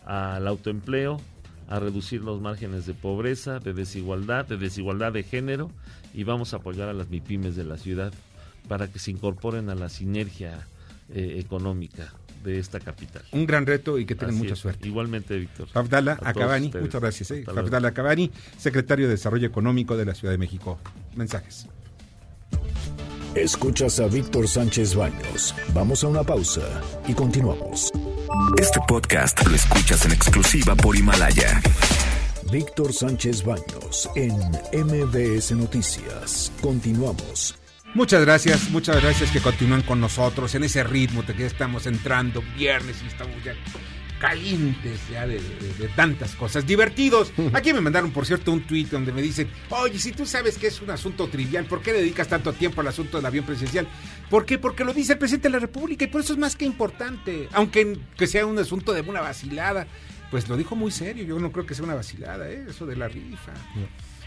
[0.05, 1.21] al autoempleo,
[1.69, 5.71] a reducir los márgenes de pobreza, de desigualdad, de desigualdad de género
[6.15, 8.13] y vamos a apoyar a las MIPIMES de la ciudad
[8.69, 10.67] para que se incorporen a la sinergia
[11.15, 12.13] eh, económica
[12.47, 13.23] de esta capital.
[13.33, 14.61] Un gran reto y que tengan Así mucha es.
[14.61, 14.89] suerte.
[14.89, 15.69] Igualmente, Víctor.
[15.69, 17.31] Fabdala Acabani, muchas gracias.
[17.33, 17.45] eh.
[17.45, 20.79] Fabdala Acabani, secretario de Desarrollo Económico de la Ciudad de México.
[21.15, 21.67] Mensajes.
[23.35, 25.55] Escuchas a Víctor Sánchez Baños.
[25.75, 26.63] Vamos a una pausa
[27.07, 27.93] y continuamos.
[28.59, 31.61] Este podcast lo escuchas en exclusiva por Himalaya.
[32.51, 34.33] Víctor Sánchez Baños en
[34.73, 36.51] MBS Noticias.
[36.63, 37.57] Continuamos.
[37.97, 41.87] Muchas gracias, muchas gracias que continúan con nosotros en ese ritmo de que ya estamos
[41.87, 43.55] entrando viernes y estamos ya
[44.21, 47.33] calientes ya de, de- de tantas cosas, divertidos.
[47.55, 50.67] Aquí me mandaron, por cierto, un tuit donde me dicen, oye, si tú sabes que
[50.67, 53.89] es un asunto trivial, ¿por qué dedicas tanto tiempo al asunto del avión presidencial?
[54.29, 54.59] ¿Por qué?
[54.59, 57.49] Porque lo dice el presidente de la República y por eso es más que importante,
[57.53, 59.87] aunque que sea un asunto de una vacilada.
[60.31, 62.67] Pues lo dijo muy serio, yo no creo que sea una vacilada, ¿eh?
[62.69, 63.53] eso de la rifa.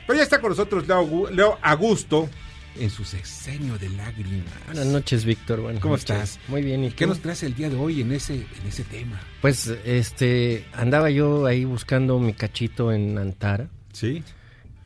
[0.07, 2.29] Pero ya está con nosotros Leo, Leo Augusto
[2.77, 4.45] en su sexenio de lágrimas.
[4.67, 5.61] Buenas noches, Víctor.
[5.61, 6.09] Buenas ¿Cómo noches.
[6.09, 6.39] estás?
[6.49, 6.83] Muy bien.
[6.83, 9.19] ¿Y ¿Qué nos traes el día de hoy en ese, en ese tema?
[9.41, 13.67] Pues, este, andaba yo ahí buscando mi cachito en Antara.
[13.93, 14.23] Sí.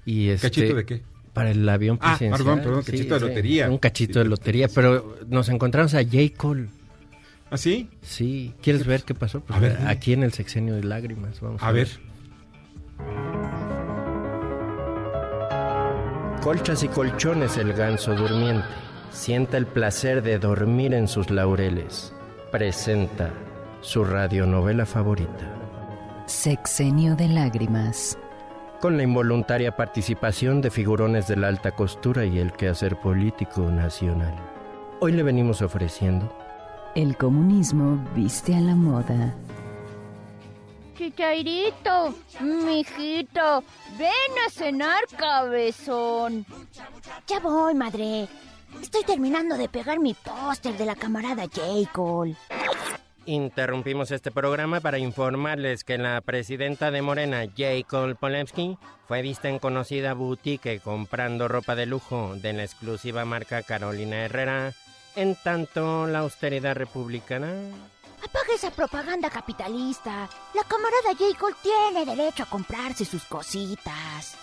[0.06, 1.02] Y este, ¿Cachito de qué?
[1.34, 2.38] Para el avión Ah, presidencial.
[2.46, 3.70] perdón, perdón, cachito de lotería.
[3.70, 6.18] Un cachito de lotería, pero nos encontramos a J.
[6.38, 6.68] Cole.
[7.50, 7.90] ¿Ah, sí?
[8.02, 8.54] Sí.
[8.62, 9.42] ¿Quieres ver qué pasó?
[9.42, 9.90] Pues A ver, dime.
[9.90, 11.40] aquí en el sexenio de lágrimas.
[11.42, 11.90] Vamos a, A ver.
[16.44, 18.68] Colchas y colchones el ganso durmiente.
[19.12, 22.14] Sienta el placer de dormir en sus laureles.
[22.52, 23.32] Presenta
[23.80, 25.50] su radionovela favorita.
[26.26, 28.18] Sexenio de lágrimas.
[28.82, 34.36] Con la involuntaria participación de figurones de la alta costura y el quehacer político nacional.
[35.00, 36.30] Hoy le venimos ofreciendo
[36.94, 39.34] El comunismo viste a la moda.
[41.04, 43.62] Chichairito, mijito,
[43.98, 46.46] ven a cenar, cabezón.
[47.28, 48.30] Ya voy, madre.
[48.82, 51.92] Estoy terminando de pegar mi póster de la camarada J.
[51.92, 52.38] Cole.
[53.26, 57.86] Interrumpimos este programa para informarles que la presidenta de Morena, J.
[57.86, 63.62] Cole Polemski, fue vista en conocida boutique comprando ropa de lujo de la exclusiva marca
[63.62, 64.72] Carolina Herrera.
[65.18, 67.52] En tanto, la austeridad republicana
[68.24, 70.30] Apaga esa propaganda capitalista.
[70.54, 71.38] La camarada J.
[71.38, 74.38] Cole tiene derecho a comprarse sus cositas.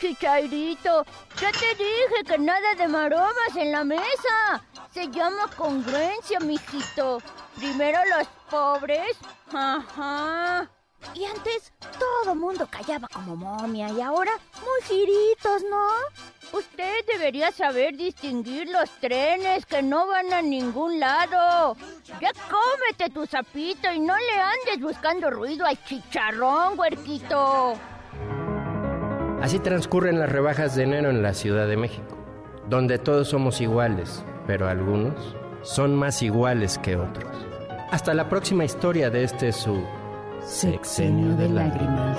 [0.00, 1.04] Chichairito,
[1.40, 4.62] ya te dije que nada de maromas en la mesa.
[4.92, 7.20] Se llama congruencia, mijito.
[7.56, 9.16] Primero los pobres.
[9.52, 10.68] Ajá.
[11.14, 16.58] Y antes todo mundo callaba como momia y ahora muy giritos, ¿no?
[16.58, 21.76] Usted debería saber distinguir los trenes que no van a ningún lado.
[22.20, 27.74] Ya cómete tu sapito y no le andes buscando ruido al chicharrón, huerquito.
[29.42, 32.16] Así transcurren las rebajas de enero en la Ciudad de México,
[32.68, 37.30] donde todos somos iguales, pero algunos son más iguales que otros.
[37.90, 39.84] Hasta la próxima historia de este su
[40.46, 42.18] Sexenio de lágrimas.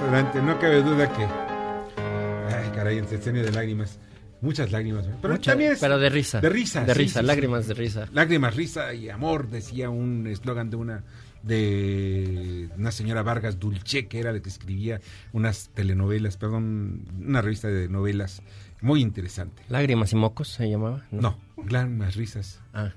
[0.00, 1.24] Adelante, no cabe duda que.
[1.24, 3.98] Ay, caray, el sexenio de lágrimas.
[4.40, 5.04] Muchas lágrimas.
[5.20, 6.40] Pero Mucha- también es- pero de risa.
[6.40, 6.84] De risa.
[6.84, 7.26] De sí, risa, sí, sí.
[7.26, 8.06] lágrimas de risa.
[8.12, 11.04] Lágrimas, risa y amor, decía un eslogan de una
[11.42, 15.00] de una señora Vargas Dulce, que era la que escribía
[15.32, 18.42] unas telenovelas, perdón, una revista de novelas
[18.80, 19.62] muy interesante.
[19.68, 21.04] Lágrimas y mocos se llamaba.
[21.10, 21.36] No,
[21.68, 22.60] lágrimas, risas.
[22.74, 22.92] Ah.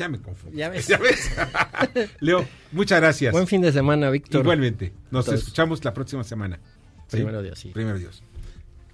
[0.00, 0.56] Ya me confundo.
[0.56, 0.88] Ya ves.
[0.98, 1.30] ves?
[2.20, 3.32] Leo, muchas gracias.
[3.32, 4.40] Buen fin de semana, Víctor.
[4.40, 4.94] Igualmente.
[5.10, 5.40] Nos Todos.
[5.40, 6.58] escuchamos la próxima semana.
[7.08, 7.18] ¿Sí?
[7.18, 7.68] Primero Dios, sí.
[7.68, 8.22] Primero Dios.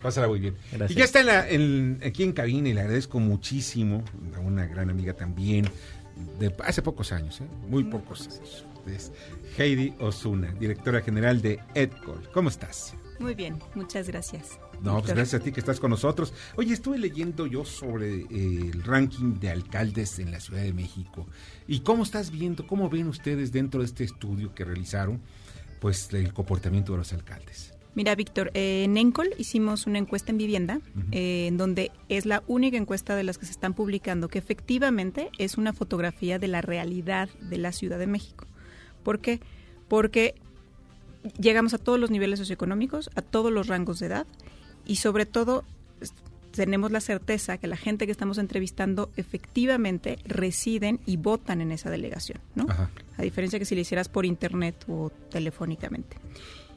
[0.02, 0.56] Pásala muy bien.
[0.72, 0.90] Gracias.
[0.90, 4.02] Y ya está en la- en- aquí en cabina y le agradezco muchísimo
[4.34, 5.68] a una gran amiga también
[6.40, 7.44] de hace pocos años, ¿eh?
[7.68, 8.64] muy pocos años.
[8.86, 9.12] Es
[9.58, 12.28] Heidi Osuna, directora general de EdCol.
[12.32, 12.94] ¿Cómo estás?
[13.20, 14.58] Muy bien, muchas gracias.
[14.82, 16.32] No, pues gracias a ti que estás con nosotros.
[16.56, 21.26] Oye, estuve leyendo yo sobre eh, el ranking de alcaldes en la Ciudad de México.
[21.66, 25.20] ¿Y cómo estás viendo, cómo ven ustedes dentro de este estudio que realizaron,
[25.80, 27.76] pues el comportamiento de los alcaldes?
[27.96, 30.80] Mira, Víctor, eh, en Encol hicimos una encuesta en vivienda,
[31.12, 35.30] eh, en donde es la única encuesta de las que se están publicando que efectivamente
[35.38, 38.46] es una fotografía de la realidad de la Ciudad de México.
[39.02, 39.40] ¿Por qué?
[39.88, 40.34] Porque
[41.38, 44.26] llegamos a todos los niveles socioeconómicos, a todos los rangos de edad
[44.86, 45.64] y sobre todo
[46.56, 51.90] tenemos la certeza que la gente que estamos entrevistando efectivamente residen y votan en esa
[51.90, 52.66] delegación, ¿no?
[52.68, 52.90] Ajá.
[53.18, 56.16] A diferencia que si lo hicieras por internet o telefónicamente.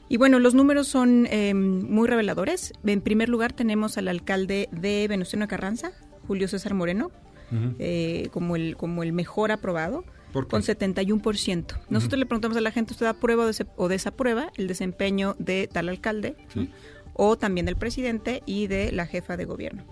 [0.09, 2.73] Y bueno, los números son eh, muy reveladores.
[2.83, 5.91] En primer lugar tenemos al alcalde de Venustiano Carranza,
[6.27, 7.11] Julio César Moreno,
[7.79, 11.79] eh, como, el, como el mejor aprobado, ¿Por con 71%.
[11.89, 15.89] Nosotros le preguntamos a la gente, ¿usted aprueba o, o desaprueba el desempeño de tal
[15.89, 16.35] alcalde?
[16.53, 16.69] Sí.
[17.21, 19.83] O también del presidente y de la jefa de gobierno.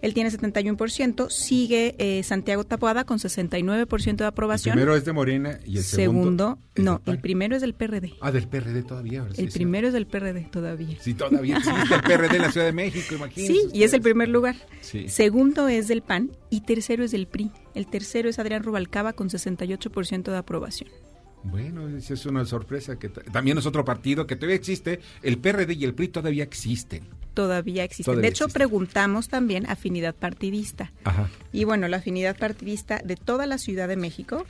[0.00, 4.72] Él tiene 71%, sigue eh, Santiago Taboada con 69% de El aprobación.
[4.72, 6.58] primero es de Morena y el segundo.
[6.74, 8.14] es no, del el primero es del PRD.
[8.22, 9.20] Ah, del PRD todavía.
[9.20, 9.36] ¿verdad?
[9.36, 9.58] Sí, el sí.
[9.58, 10.96] primero es del PRD todavía.
[11.02, 13.52] Sí, todavía existe el PRD en la Ciudad de México, imagínense.
[13.52, 14.56] Sí, y es el primer lugar.
[14.80, 15.06] Sí.
[15.10, 17.50] Segundo es del PAN y tercero es del PRI.
[17.74, 20.88] El tercero es Adrián Rubalcaba con 68% de aprobación.
[21.44, 25.00] Bueno, esa es una sorpresa que ta- también es otro partido que todavía existe.
[25.22, 27.02] El PRD y el PRI todavía existen.
[27.34, 28.04] Todavía existen.
[28.12, 30.92] Todavía de hecho, preguntamos también afinidad partidista.
[31.04, 31.30] Ajá.
[31.52, 34.44] Y bueno, la afinidad partidista de toda la Ciudad de México.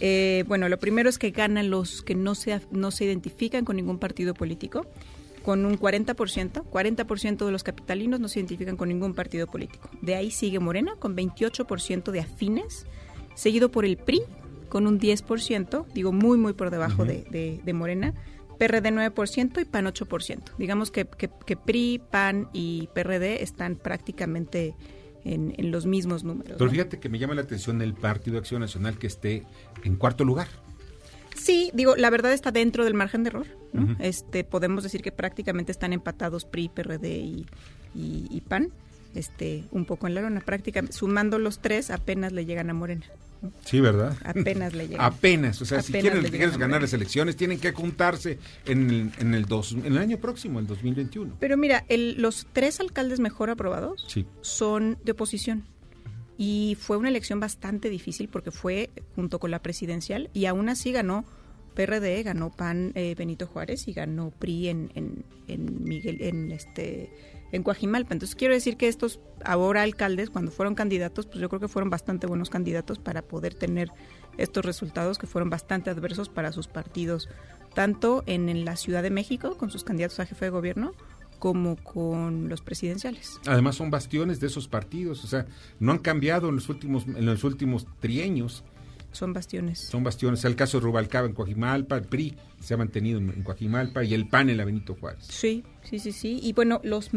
[0.00, 3.74] eh, bueno, lo primero es que ganan los que no se, no se identifican con
[3.76, 4.86] ningún partido político,
[5.42, 6.62] con un 40%.
[6.70, 9.90] 40% de los capitalinos no se identifican con ningún partido político.
[10.02, 12.86] De ahí sigue Morena con 28% de afines,
[13.34, 14.22] seguido por el PRI
[14.68, 18.14] con un 10%, digo muy, muy por debajo de, de- de Morena.
[18.58, 20.40] PRD 9% y PAN 8%.
[20.58, 24.74] Digamos que, que- que PRI, PAN y PRD están prácticamente
[25.24, 26.54] en, en los mismos números.
[26.58, 26.70] Pero ¿no?
[26.72, 29.44] fíjate que me llama la atención el Partido Acción Nacional que esté
[29.84, 30.48] en cuarto lugar.
[31.36, 33.46] Sí, digo, la verdad está dentro del margen de error.
[33.72, 33.96] ¿no?
[34.00, 37.46] Este, podemos decir que prácticamente están empatados PRI, PRD y,
[37.94, 38.70] y- y PAN,
[39.14, 40.40] este, un poco en la lona.
[40.40, 43.06] Prácticamente, sumando los tres, apenas le llegan a Morena.
[43.64, 44.16] Sí, ¿verdad?
[44.24, 45.04] Apenas le llegan.
[45.04, 49.10] Apenas, o sea, si quieren, le quieren ganar las elecciones, tienen que juntarse en el,
[49.18, 51.36] en el, dos, en el año próximo, el 2021.
[51.38, 54.26] Pero mira, el- los tres alcaldes mejor aprobados Sí.
[54.40, 55.64] son de oposición.
[56.36, 60.92] Y fue una elección bastante difícil porque fue junto con la presidencial y aún así
[60.92, 61.24] ganó
[61.74, 67.10] PRD, ganó PAN eh, Benito Juárez y ganó PRI en, en, en Miguel, en este
[67.52, 68.12] en Coajimalpa.
[68.12, 71.90] Entonces quiero decir que estos ahora alcaldes, cuando fueron candidatos, pues yo creo que fueron
[71.90, 73.90] bastante buenos candidatos para poder tener
[74.36, 77.28] estos resultados que fueron bastante adversos para sus partidos,
[77.74, 80.92] tanto en, en la Ciudad de México con sus candidatos a jefe de gobierno
[81.38, 83.40] como con los presidenciales.
[83.46, 85.46] Además son bastiones de esos partidos, o sea,
[85.78, 88.64] no han cambiado en los últimos en los últimos trienios.
[89.18, 89.78] Son bastiones.
[89.80, 90.44] Son bastiones.
[90.44, 94.28] El caso de Rubalcaba en Coajimalpa, el PRI se ha mantenido en, Coajimalpa y el
[94.28, 95.24] PAN en la Benito Juárez.
[95.28, 96.38] Sí, sí, sí, sí.
[96.42, 97.10] Y bueno, los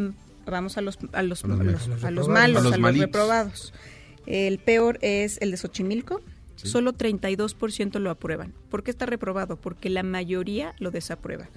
[0.46, 1.86] vamos a los a los, A los a malos.
[1.88, 3.06] los- a los A malos, los a los malitos.
[3.06, 3.74] reprobados.
[4.26, 6.20] El peor es el de Xochimilco.
[6.56, 6.68] Sí.
[6.68, 8.52] Solo 32% lo aprueban.
[8.68, 9.56] ¿Por qué está reprobado?
[9.60, 11.48] Porque la mayoría lo desaprueba.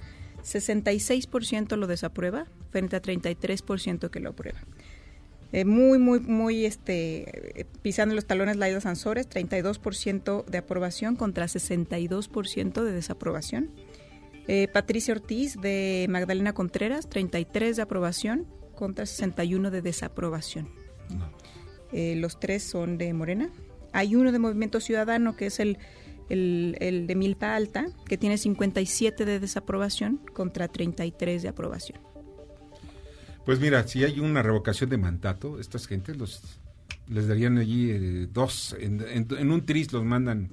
[0.42, 4.58] 66% lo desaprueba frente a 33% que lo aprueba.
[5.52, 12.82] Eh, muy, muy, muy este, pisando los talones Laida Sansores, 32% de aprobación contra 62%
[12.82, 13.70] de desaprobación.
[14.48, 20.68] Eh, Patricia Ortiz de Magdalena Contreras, 33 de aprobación contra 61 de desaprobación.
[21.92, 23.50] Eh, los tres son de Morena.
[23.92, 25.78] Hay uno de Movimiento Ciudadano que es el,
[26.28, 32.00] el, el de Milpa Alta, que tiene 57 de desaprobación contra 33 de aprobación.
[33.46, 36.42] Pues mira, si hay una revocación de mandato, estas gentes los
[37.08, 40.50] les darían allí eh, dos, en, un tris los mandan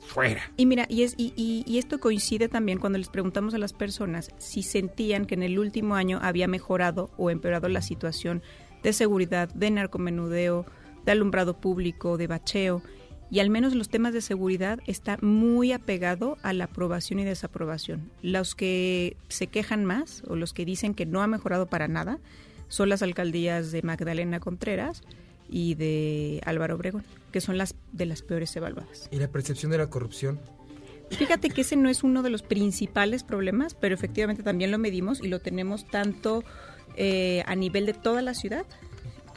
[0.00, 0.50] fuera.
[0.56, 3.74] Y mira, y, es, y, y- y esto coincide también cuando les preguntamos a las
[3.74, 8.42] personas si sentían que en el último año había mejorado o empeorado la situación
[8.82, 10.64] de seguridad, de narcomenudeo,
[11.04, 12.82] de alumbrado público, de bacheo.
[13.30, 18.10] Y al menos los temas de seguridad está muy apegado a la aprobación y desaprobación.
[18.22, 22.18] Los que se quejan más o los que dicen que no ha mejorado para nada
[22.68, 25.02] son las alcaldías de Magdalena Contreras
[25.50, 29.08] y de Álvaro Obregón, que son las de las peores evaluadas.
[29.10, 30.38] ¿Y la percepción de la corrupción?
[31.10, 35.22] Fíjate que ese no es uno de los principales problemas, pero efectivamente también lo medimos
[35.22, 36.44] y lo tenemos tanto
[36.96, 38.66] eh, a nivel de toda la ciudad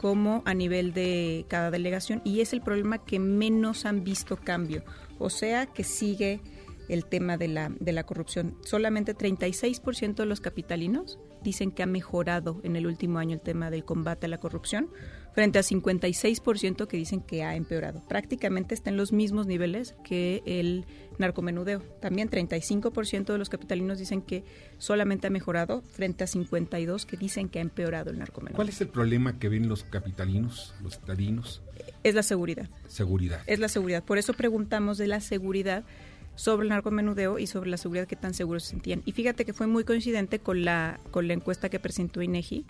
[0.02, 4.82] como a nivel de cada delegación y es el problema que menos han visto cambio.
[5.20, 6.40] O sea que sigue
[6.88, 8.58] el tema de la, de la corrupción.
[8.64, 13.70] Solamente 36% de los capitalinos dicen que ha mejorado en el último año el tema
[13.70, 14.90] del combate a la corrupción,
[15.34, 18.02] frente a 56% que dicen que ha empeorado.
[18.06, 20.84] Prácticamente está en los mismos niveles que el
[21.18, 21.80] narcomenudeo.
[22.00, 24.44] También 35% de los capitalinos dicen que
[24.78, 28.56] solamente ha mejorado, frente a 52% que dicen que ha empeorado el narcomenudeo.
[28.56, 31.62] ¿Cuál es el problema que ven los capitalinos, los citadinos?
[32.02, 32.68] Es la seguridad.
[32.88, 33.40] Seguridad.
[33.46, 34.04] Es la seguridad.
[34.04, 35.84] Por eso preguntamos de la seguridad
[36.34, 39.02] sobre el narcomenudeo y sobre la seguridad que tan seguros se sentían.
[39.04, 42.66] Y fíjate que fue muy coincidente con la, con la encuesta que presentó INEGI.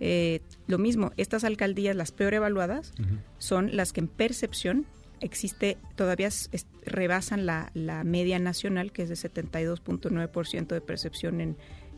[0.00, 2.92] Eh, lo mismo, estas alcaldías, las peor evaluadas,
[3.38, 4.86] son las que en percepción
[5.20, 6.50] existe, todavía es-
[6.84, 11.56] rebasan la, la media nacional, que es de 72.9% de percepción en,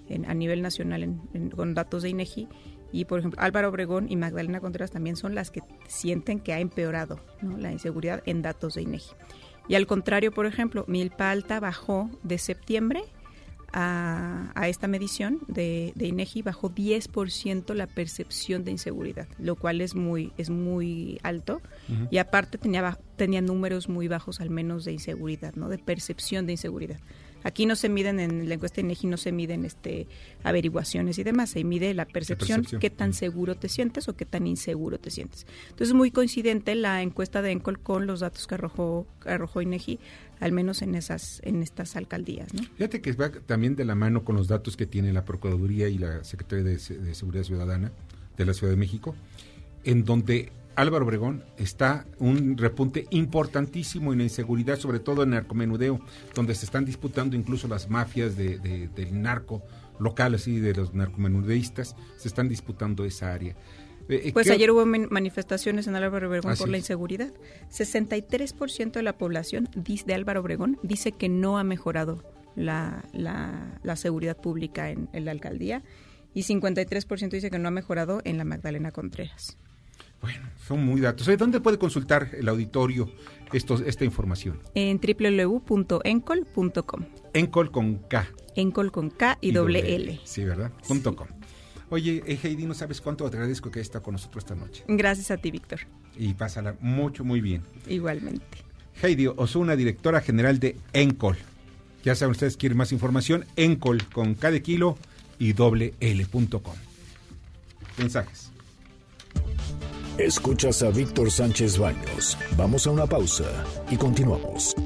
[0.08, 2.48] en- a nivel nacional en- en- con datos de INEGI.
[2.92, 6.58] Y, por ejemplo, Álvaro Obregón y Magdalena Contreras también son las que sienten que ha
[6.60, 7.56] empeorado ¿no?
[7.56, 9.12] la inseguridad en datos de INEGI.
[9.68, 13.02] Y al contrario, por ejemplo, Milpa Alta bajó de septiembre
[13.72, 19.80] a, a esta medición de, de INEGI bajó 10% la percepción de inseguridad, lo cual
[19.80, 21.60] es muy es muy alto
[22.10, 25.68] y aparte tenía tenía números muy bajos al menos de inseguridad, ¿no?
[25.68, 27.00] De percepción de inseguridad.
[27.42, 30.08] Aquí no se miden en la encuesta de INEGI no se miden este
[30.42, 32.80] averiguaciones y demás, se mide la percepción, percepción.
[32.80, 35.46] qué tan seguro te sientes o qué tan inseguro te sientes.
[35.64, 39.62] Entonces es muy coincidente la encuesta de Encol con los datos que arrojó que arrojó
[39.62, 39.98] INEGI,
[40.40, 42.62] al menos en esas en estas alcaldías, ¿no?
[42.76, 45.98] Fíjate que va también de la mano con los datos que tiene la Procuraduría y
[45.98, 47.92] la Secretaría de, Se- de Seguridad Ciudadana
[48.36, 49.14] de la Ciudad de México,
[49.84, 56.00] en donde Álvaro Obregón está un repunte importantísimo en la inseguridad, sobre todo en narcomenudeo,
[56.34, 59.62] donde se están disputando incluso las mafias de, de- del narco
[59.98, 63.54] local, así de los narcomenudeístas, se están disputando esa área.
[64.10, 67.32] Eh, eh, Pues ¿qué- ayer hubo man- manifestaciones en Álvaro Obregón Así por la inseguridad.
[67.70, 72.22] 63% de la población de Álvaro Obregón dice que no ha mejorado
[72.56, 75.82] la, la- la seguridad pública en, en la alcaldía
[76.34, 79.56] y 53% dice que no ha mejorado en la Magdalena Contreras.
[80.66, 81.26] Son muy datos.
[81.38, 83.10] ¿Dónde puede consultar el auditorio
[83.54, 84.60] estos, esta información?
[84.74, 87.06] En www.encol.com.
[87.32, 88.28] Encol con K.
[88.54, 90.20] Encol con K y, doble L.
[90.24, 90.72] Sí, ¿verdad?
[90.86, 91.26] Punto com.
[91.90, 94.84] Oye, eh, Heidi, no sabes cuánto te agradezco que estés con nosotros esta noche.
[94.86, 95.80] Gracias a ti, Víctor.
[96.16, 97.62] Y pásala mucho, muy bien.
[97.88, 98.44] Igualmente.
[99.02, 101.36] Heidi Osuna, directora general de Encol.
[102.04, 104.96] Ya saben ustedes, quieren más información, Encol con de kilo
[105.38, 106.74] y doble L punto com.
[107.98, 108.50] Mensajes.
[110.16, 112.36] Escuchas a Víctor Sánchez Baños.
[112.56, 114.76] Vamos a una pausa y continuamos.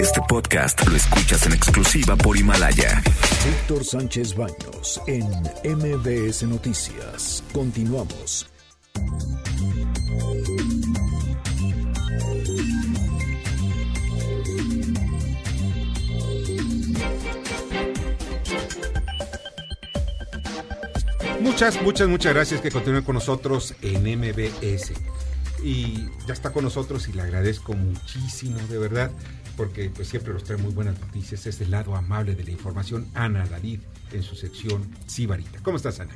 [0.00, 3.02] Este podcast lo escuchas en exclusiva por Himalaya.
[3.44, 5.26] Víctor Sánchez Baños en
[5.64, 7.42] MBS Noticias.
[7.52, 8.46] Continuamos.
[21.40, 24.92] Muchas, muchas, muchas gracias que continúen con nosotros en MBS.
[25.64, 29.10] Y ya está con nosotros y le agradezco muchísimo, de verdad,
[29.56, 31.46] porque pues siempre nos trae muy buenas noticias.
[31.46, 33.80] Es el lado amable de la información, Ana David,
[34.12, 35.60] en su sección Sibarita.
[35.62, 36.14] ¿Cómo estás, Ana?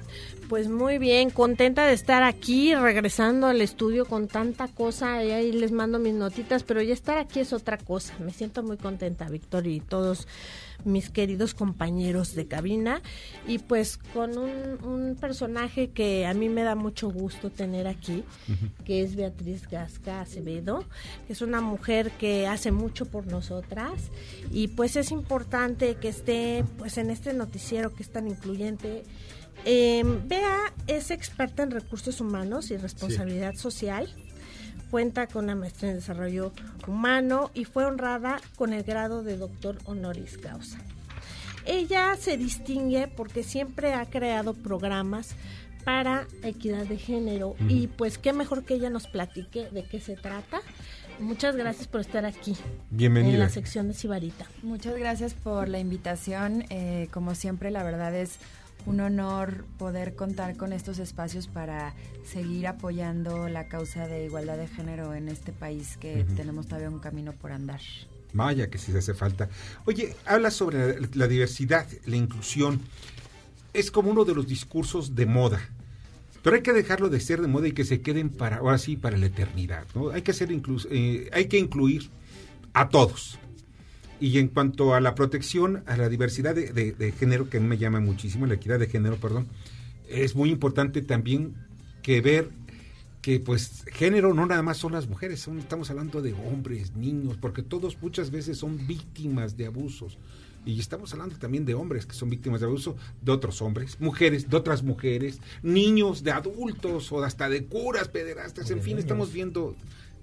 [0.51, 5.25] Pues muy bien, contenta de estar aquí, regresando al estudio con tanta cosa.
[5.25, 8.15] Y ahí les mando mis notitas, pero ya estar aquí es otra cosa.
[8.19, 10.29] Me siento muy contenta, Víctor, y todos
[10.85, 13.03] mis queridos compañeros de cabina
[13.47, 18.25] y pues con un, un, personaje que a mí me da mucho gusto tener aquí,
[18.85, 20.85] que es Beatriz Gasca Acevedo,
[21.27, 24.11] que es una mujer que hace mucho por nosotras
[24.51, 29.03] y pues es importante que esté pues en este noticiero que es tan incluyente.
[29.65, 33.59] Eh, Bea es experta en recursos humanos y responsabilidad sí.
[33.59, 34.15] social
[34.91, 36.53] cuenta con una maestría en desarrollo
[36.87, 40.79] humano y fue honrada con el grado de doctor honoris causa.
[41.65, 45.35] Ella se distingue porque siempre ha creado programas
[45.85, 47.71] para equidad de género mm.
[47.71, 50.61] y pues qué mejor que ella nos platique de qué se trata.
[51.19, 52.57] Muchas gracias por estar aquí.
[52.91, 53.35] Bienvenida.
[53.35, 54.47] En la sección de Sibarita.
[54.63, 56.65] Muchas gracias por la invitación.
[56.71, 58.39] Eh, como siempre, la verdad es
[58.87, 64.69] un honor poder contar con estos espacios para seguir apoyando la causa de igualdad de
[64.69, 66.37] género en este país que uh -huh.
[66.37, 67.81] tenemos todavía un camino por andar.
[68.33, 69.49] Vaya que sí hace falta.
[69.87, 72.81] Oye, habla sobre la, la diversidad, la inclusión.
[73.73, 75.61] Es como uno de los discursos de moda.
[76.43, 78.97] Pero hay que dejarlo de ser de moda y que se queden para, ahora sí,
[78.97, 79.85] para la eternidad.
[79.95, 80.11] ¿no?
[80.11, 82.11] Hay, que hacer inclu eh, hay que incluir
[82.73, 83.39] a todos.
[84.21, 87.61] Y en cuanto a la protección, a la diversidad de, de, de, género, que a
[87.61, 89.47] mí me llama muchísimo, la equidad de género, perdón,
[90.09, 91.55] es muy importante también
[92.03, 92.51] que ver
[93.21, 97.37] que pues género no nada más son las mujeres, son, estamos hablando de hombres, niños,
[97.37, 100.19] porque todos muchas veces son víctimas de abusos.
[100.65, 104.49] Y estamos hablando también de hombres que son víctimas de abuso de otros hombres, mujeres
[104.49, 109.75] de otras mujeres, niños de adultos o hasta de curas, pederastas, en fin, estamos viendo,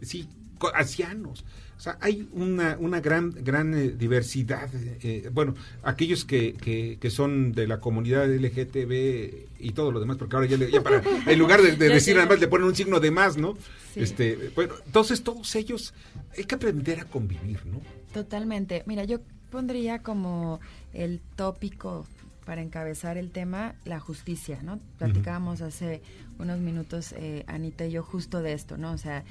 [0.02, 0.28] sí,
[0.74, 1.46] ancianos.
[1.78, 4.70] O sea, hay una, una gran, gran eh, diversidad.
[4.74, 10.18] Eh, bueno, aquellos que, que, que, son de la comunidad LGTB y todo lo demás,
[10.18, 12.68] porque ahora ya, le, ya para, en lugar de, de decir nada más, le ponen
[12.68, 13.58] un signo de más, ¿no?
[13.94, 14.02] Sí.
[14.02, 15.94] Este, bueno, entonces todos ellos
[16.38, 17.82] hay que aprender a convivir, ¿no?
[18.14, 18.84] Totalmente.
[18.86, 19.20] Mira, yo
[19.52, 20.62] pondría como
[20.94, 22.08] el tópico
[22.46, 24.80] para encabezar el tema, la justicia, ¿no?
[24.98, 25.68] Platicábamos uh -huh.
[25.68, 26.02] hace
[26.40, 28.92] unos minutos, eh, Anita y yo, justo de esto, ¿no?
[28.92, 29.24] O sea,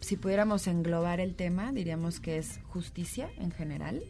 [0.00, 4.02] si pudiéramos englobar el tema, diríamos que es justicia en general,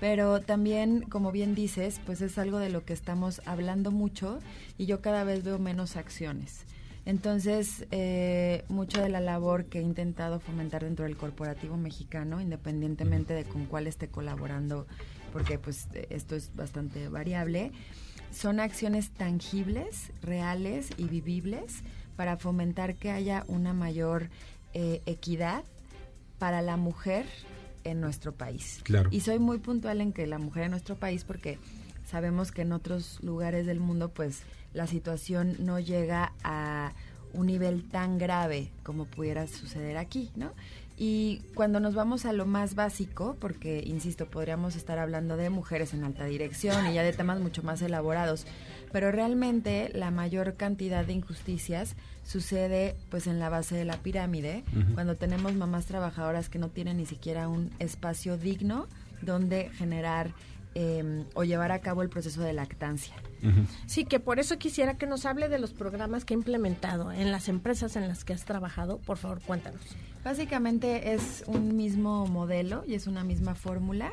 [0.00, 4.38] pero también, como bien dices, pues es algo de lo que estamos hablando mucho
[4.78, 6.64] y yo cada vez veo menos acciones.
[7.06, 13.34] Entonces, eh, mucho de la labor que he intentado fomentar dentro del corporativo mexicano, independientemente
[13.34, 14.86] de con cuál esté colaborando,
[15.32, 17.72] porque pues esto es bastante variable,
[18.32, 21.82] son acciones tangibles, reales y vivibles
[22.16, 24.28] para fomentar que haya una mayor
[24.74, 25.64] eh, equidad
[26.38, 27.26] para la mujer
[27.84, 28.80] en nuestro país.
[28.82, 29.08] Claro.
[29.12, 31.58] Y soy muy puntual en que la mujer en nuestro país, porque
[32.06, 34.42] sabemos que en otros lugares del mundo, pues
[34.72, 36.92] la situación no llega a
[37.32, 40.52] un nivel tan grave como pudiera suceder aquí, ¿no?
[41.02, 45.94] Y cuando nos vamos a lo más básico, porque, insisto, podríamos estar hablando de mujeres
[45.94, 48.46] en alta dirección y ya de temas mucho más elaborados,
[48.92, 54.64] pero realmente la mayor cantidad de injusticias sucede pues en la base de la pirámide,
[54.74, 54.94] uh -huh.
[54.94, 58.86] cuando tenemos mamás trabajadoras que no tienen ni siquiera un espacio digno
[59.22, 60.32] donde generar
[60.76, 63.14] eh, o llevar a cabo el proceso de lactancia.
[63.42, 63.66] Uh -huh.
[63.86, 67.32] Sí, que por eso quisiera que nos hable de los programas que ha implementado en
[67.32, 68.98] las empresas en las que has trabajado.
[68.98, 69.80] Por favor, cuéntanos.
[70.22, 74.12] Básicamente es un mismo modelo y es una misma fórmula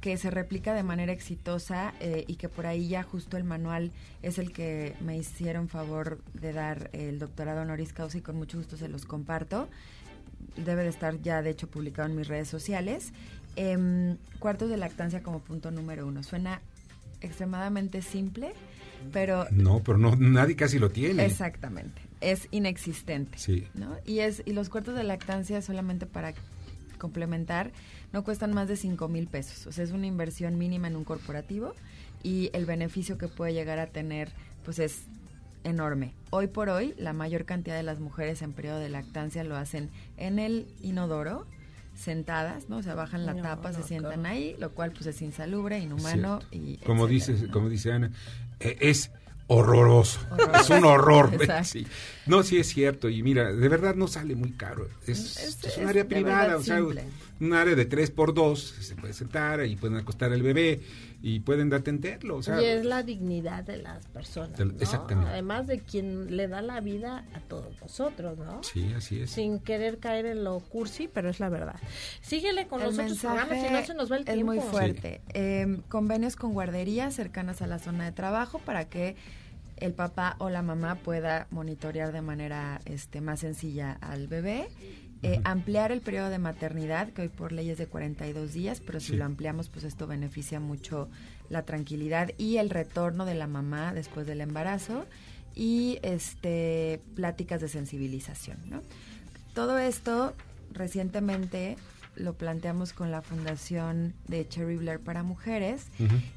[0.00, 3.92] que se replica de manera exitosa eh, y que por ahí ya justo el manual
[4.22, 8.58] es el que me hicieron favor de dar el doctorado honoris causa y con mucho
[8.58, 9.68] gusto se los comparto.
[10.56, 13.12] Debe de estar ya de hecho publicado en mis redes sociales.
[13.56, 16.22] Eh, cuartos de lactancia como punto número uno.
[16.22, 16.60] Suena
[17.20, 18.52] extremadamente simple,
[19.12, 19.46] pero...
[19.50, 21.24] No, pero no, nadie casi lo tiene.
[21.24, 22.02] Exactamente.
[22.20, 23.38] Es inexistente.
[23.38, 23.66] Sí.
[23.74, 23.96] ¿no?
[24.04, 26.34] Y, es, y los cuartos de lactancia solamente para
[26.98, 27.72] complementar
[28.12, 29.66] no cuestan más de 5 mil pesos.
[29.66, 31.74] O sea, es una inversión mínima en un corporativo
[32.22, 34.30] y el beneficio que puede llegar a tener
[34.64, 35.02] pues es
[35.64, 36.12] enorme.
[36.30, 39.90] Hoy por hoy, la mayor cantidad de las mujeres en periodo de lactancia lo hacen
[40.16, 41.46] en el inodoro,
[41.94, 42.76] sentadas, ¿no?
[42.78, 44.34] O sea, bajan la No, tapa, se sientan claro.
[44.34, 46.48] ahí, lo cual pues es insalubre, inhumano Cierto.
[46.56, 47.38] y como etcétera.
[47.38, 48.10] dice como dice Ana
[48.60, 49.10] eh, es
[49.48, 50.18] horroroso.
[50.30, 50.60] Horroroso.
[50.60, 51.30] es un horror.
[51.64, 51.86] Sí.
[52.26, 53.08] no sí es cierto.
[53.08, 54.88] Y mira de verdad no sale muy caro.
[55.06, 56.82] Es, Es- un área privada o sea
[57.38, 60.80] un área de tres por dos se puede sentar y pueden acostar al bebé
[61.28, 64.60] y pueden atenderlo o sea y es la dignidad de las personas.
[64.60, 65.32] Exactamente.
[65.32, 68.62] Además de quien le da la vida a todos nosotros, ¿no?
[68.62, 71.80] sí así es Sin querer caer en lo cursi, pero es la verdad.
[72.20, 74.52] Síguele con el los otros programas, si no se nos va el es tiempo.
[74.52, 75.20] muy fuerte.
[75.34, 79.16] Eh, convenios con guarderías cercanas a la zona de trabajo para que
[79.78, 84.68] el papá o la mamá pueda monitorear de manera este, más sencilla al bebé.
[85.26, 89.00] Eh, Ampliar el periodo de maternidad, que hoy por ley es de 42 días, pero
[89.00, 89.16] si Sí.
[89.16, 91.08] lo ampliamos, pues esto beneficia mucho
[91.50, 95.06] la tranquilidad y el retorno de la mamá después del embarazo
[95.54, 98.82] y este pláticas de sensibilización, ¿no?
[99.54, 100.34] Todo esto
[100.72, 101.76] recientemente
[102.14, 105.86] lo planteamos con la fundación de Cherry Blair para mujeres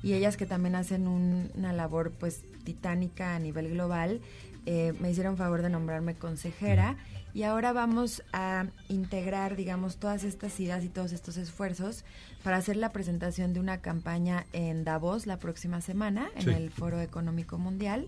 [0.04, 4.20] y ellas que también hacen un- una labor pues titánica a nivel global
[4.66, 6.98] eh, me hicieron favor de nombrarme consejera
[7.34, 12.04] y ahora vamos a integrar digamos todas estas ideas y todos estos esfuerzos
[12.44, 16.50] para hacer la presentación de una campaña en Davos la próxima semana en Sí.
[16.50, 18.08] el Foro Económico Mundial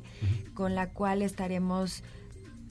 [0.54, 2.04] con la cual estaremos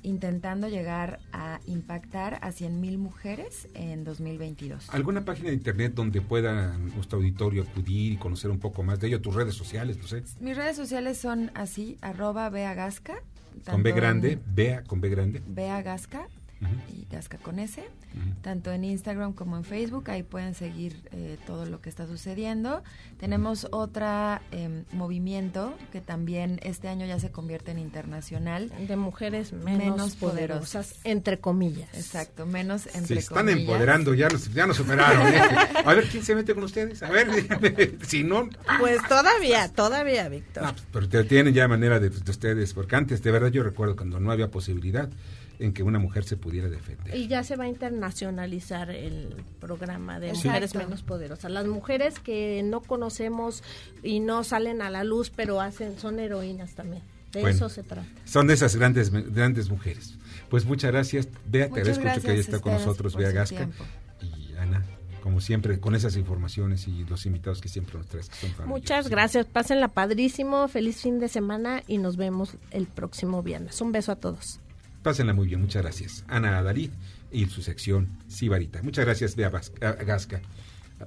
[0.03, 4.89] intentando llegar a impactar a 100.000 mujeres en 2022.
[4.95, 9.09] alguna página de internet donde pueda nuestro auditorio acudir y conocer un poco más de
[9.09, 13.17] ello tus redes sociales no sé Mis redes sociales son así, arroba beagasca.
[13.71, 15.43] con B grande Bea con B grande
[16.93, 18.35] Y Gasca con S, Ujú.
[18.43, 22.83] tanto en Instagram como en Facebook, ahí pueden seguir eh, todo lo que está sucediendo.
[23.19, 28.71] Tenemos otra em, movimiento que también este año ya se convierte en internacional.
[28.87, 31.89] De mujeres menos, poderosas, entre comillas.
[31.95, 33.61] Exacto, menos Se entre están comillas.
[33.61, 35.27] empoderando, ya nos, ya nos superaron.
[35.33, 35.41] ¿eh?
[35.85, 37.03] A ver, ¿quién se mete con ustedes?
[37.03, 38.49] A ver, dígame, si no...
[38.79, 40.65] Pues todavía, todavía, Víctor.
[40.67, 43.97] Ah, Pero te- tienen ya manera de, de ustedes, porque antes, de verdad, yo recuerdo
[43.97, 45.09] cuando no había posibilidad
[45.61, 47.15] en que una mujer se pudiera defender.
[47.15, 50.49] Y ya se va a internacionalizar el programa de Exacto.
[50.49, 51.53] mujeres menos poderosas.
[51.53, 53.63] Las mujeres que no conocemos
[54.03, 57.03] y no salen a la luz, pero hacen, son heroínas también.
[57.33, 58.09] De Bueno, eso se trata.
[58.25, 60.15] Son de esas grandes grandes mujeres.
[60.49, 63.69] Pues muchas gracias, Bea, te agradezco mucho que hayas estado con nosotros, Bea Gasca.
[64.21, 64.85] Y Ana,
[65.23, 68.81] como siempre, con esas informaciones y los invitados que siempre nos traes, que son maravillosos.
[68.83, 69.47] Muchas gracias.
[69.47, 70.67] Pásenla padrísimo.
[70.69, 73.81] Feliz fin de semana y nos vemos el próximo viernes.
[73.81, 74.59] Un beso a todos.
[75.03, 76.25] Pásenla muy bien, muchas gracias.
[76.29, 76.91] Ana Adalid
[77.33, 78.83] y su sección Sibarita.
[78.83, 80.43] Muchas gracias, Bea Gasca.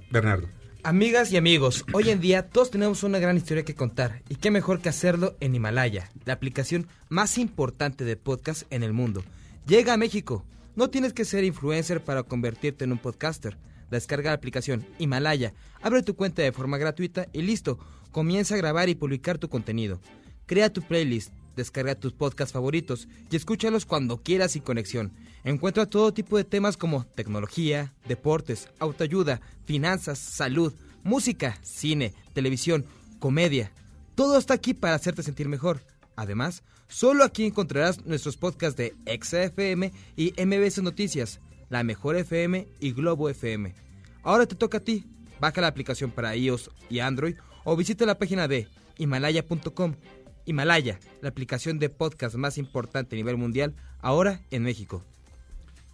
[0.09, 0.47] Bernardo.
[0.85, 4.51] Amigas y amigos, hoy en día todos tenemos una gran historia que contar y qué
[4.51, 9.23] mejor que hacerlo en Himalaya, la aplicación más importante de podcast en el mundo.
[9.65, 10.45] Llega a México.
[10.75, 13.57] No tienes que ser influencer para convertirte en un podcaster.
[13.91, 17.77] Descarga la aplicación Himalaya, abre tu cuenta de forma gratuita y listo,
[18.11, 20.01] comienza a grabar y publicar tu contenido.
[20.47, 25.13] Crea tu playlist, descarga tus podcasts favoritos y escúchalos cuando quieras sin conexión.
[25.43, 30.73] Encuentra todo tipo de temas como tecnología, deportes, autoayuda, finanzas, salud,
[31.03, 32.85] música, cine, televisión,
[33.19, 33.71] comedia.
[34.15, 35.81] Todo está aquí para hacerte sentir mejor.
[36.15, 41.39] Además, solo aquí encontrarás nuestros podcasts de XFM y MBS Noticias,
[41.69, 43.73] La Mejor FM y Globo FM.
[44.23, 45.05] Ahora te toca a ti.
[45.39, 47.35] Baja la aplicación para iOS y Android
[47.65, 49.95] o visita la página de himalaya.com.
[50.45, 55.03] Himalaya, la aplicación de podcast más importante a nivel mundial, ahora en México.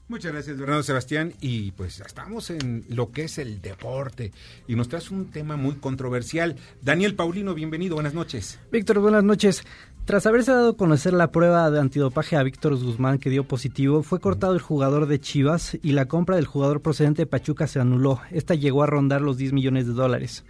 [0.10, 1.34] Muchas gracias, Bernardo Sebastián.
[1.40, 4.32] Y pues ya estamos en lo que es el deporte.
[4.68, 6.56] Y nos traes un tema muy controversial.
[6.82, 8.60] Daniel Paulino, bienvenido, buenas noches.
[8.72, 9.64] Víctor, buenas noches.
[10.06, 14.02] Tras haberse dado a conocer la prueba de antidopaje a Víctor Guzmán que dio positivo,
[14.02, 17.80] fue cortado el jugador de Chivas y la compra del jugador procedente de Pachuca se
[17.80, 18.20] anuló.
[18.32, 20.44] Esta llegó a rondar los 10 millones de dólares.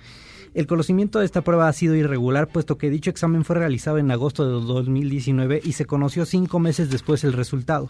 [0.53, 4.09] El conocimiento de esta prueba ha sido irregular, puesto que dicho examen fue realizado en
[4.11, 7.89] agosto de 2019 y se conoció cinco meses después el resultado.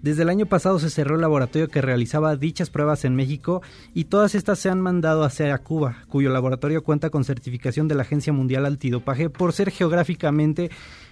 [0.00, 3.62] Desde el año pasado se cerró el laboratorio que realizaba dichas pruebas en México
[3.94, 8.02] y todas estas se han mandado hacia Cuba, cuyo laboratorio cuenta con certificación de la
[8.02, 10.70] Agencia Mundial Antidopaje por ser geográficamente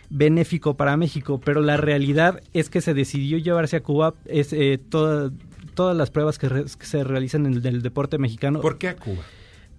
[0.08, 5.30] benéfico para México, pero la realidad es que se decidió llevarse a Cuba eh, toda-
[5.74, 6.48] todas las pruebas que,
[6.80, 8.60] se realizan en el del deporte mexicano.
[8.60, 9.22] ¿Por qué a Cuba?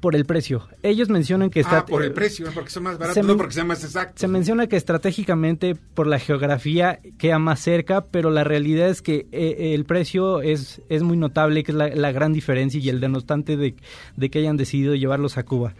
[0.01, 0.67] Por el precio.
[0.83, 1.79] Ellos mencionan que está...
[1.79, 4.19] Ah, por el precio, porque son más baratos, se no porque sean más exactos.
[4.19, 9.27] se menciona que estratégicamente por la geografía queda más cerca, pero la realidad es que
[9.31, 12.99] eh, el precio es, es muy notable, que es la, la gran diferencia y el
[12.99, 13.75] denostante de,
[14.17, 15.75] de que hayan decidido llevarlos a Cuba.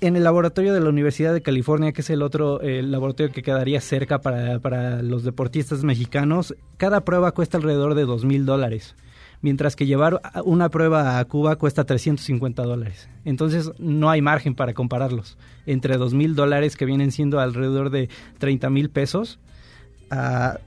[0.00, 3.42] En el laboratorio de la Universidad de California, que es el otro eh, laboratorio que
[3.42, 8.96] quedaría cerca para, para los deportistas mexicanos, cada prueba cuesta alrededor de dos mil dólares.
[9.42, 13.08] Mientras que llevar una prueba a Cuba cuesta 350 dólares.
[13.24, 15.36] Entonces no hay margen para compararlos.
[15.66, 19.38] Entre 2 mil dólares que vienen siendo alrededor de 30 mil pesos
[20.10, 20.58] a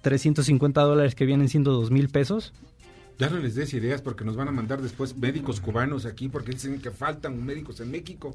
[0.00, 2.52] 350 dólares que vienen siendo 2 mil pesos.
[3.18, 6.52] Ya no les des ideas porque nos van a mandar después médicos cubanos aquí porque
[6.52, 8.34] dicen que faltan médicos en México.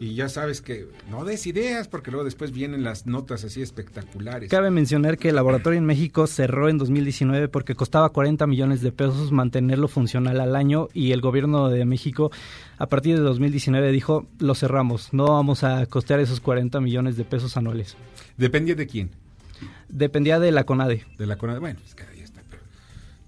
[0.00, 4.50] Y ya sabes que no des ideas porque luego después vienen las notas así espectaculares.
[4.50, 8.92] Cabe mencionar que el laboratorio en México cerró en 2019 porque costaba 40 millones de
[8.92, 12.30] pesos mantenerlo funcional al año y el gobierno de México
[12.78, 17.24] a partir de 2019 dijo lo cerramos, no vamos a costear esos 40 millones de
[17.24, 17.96] pesos anuales.
[18.36, 19.10] ¿Dependía de quién?
[19.88, 21.04] Dependía de la CONADE.
[21.18, 22.42] De la CONADE, bueno, es que ahí está.
[22.50, 22.62] Pero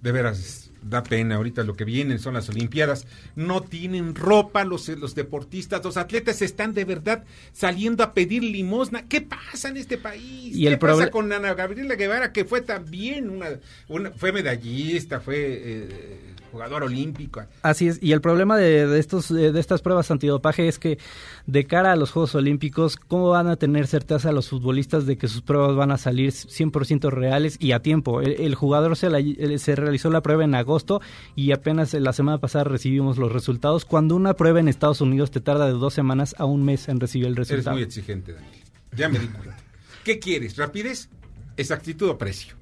[0.03, 1.37] de veras, da pena.
[1.37, 3.07] Ahorita lo que vienen son las olimpiadas.
[3.35, 9.07] No tienen ropa los, los deportistas los atletas están de verdad saliendo a pedir limosna.
[9.09, 12.61] Qué pasa en este país ¿Y qué el pasa con Ana Gabriela Guevara que fue
[12.61, 17.43] también una, una fue medallista fue eh, jugador olímpico.
[17.63, 20.99] Así es, y el problema de, de estos, de estas pruebas antidopaje es que
[21.47, 25.29] de cara a los Juegos Olímpicos, ¿cómo van a tener certeza los futbolistas de que
[25.29, 28.21] sus pruebas van a salir 100% reales y a tiempo?
[28.21, 29.21] El, el jugador se, la,
[29.59, 31.01] se realizó la prueba en agosto
[31.35, 35.41] y apenas la semana pasada recibimos los resultados, cuando una prueba en Estados Unidos te
[35.41, 37.77] tarda de dos semanas a un mes en recibir el resultado.
[37.77, 38.53] Eres muy exigente, Daniel.
[38.97, 39.57] Ya me di cuenta.
[40.05, 40.57] ¿Qué quieres?
[40.57, 41.09] ¿Rapidez?
[41.57, 42.55] ¿Exactitud o precio?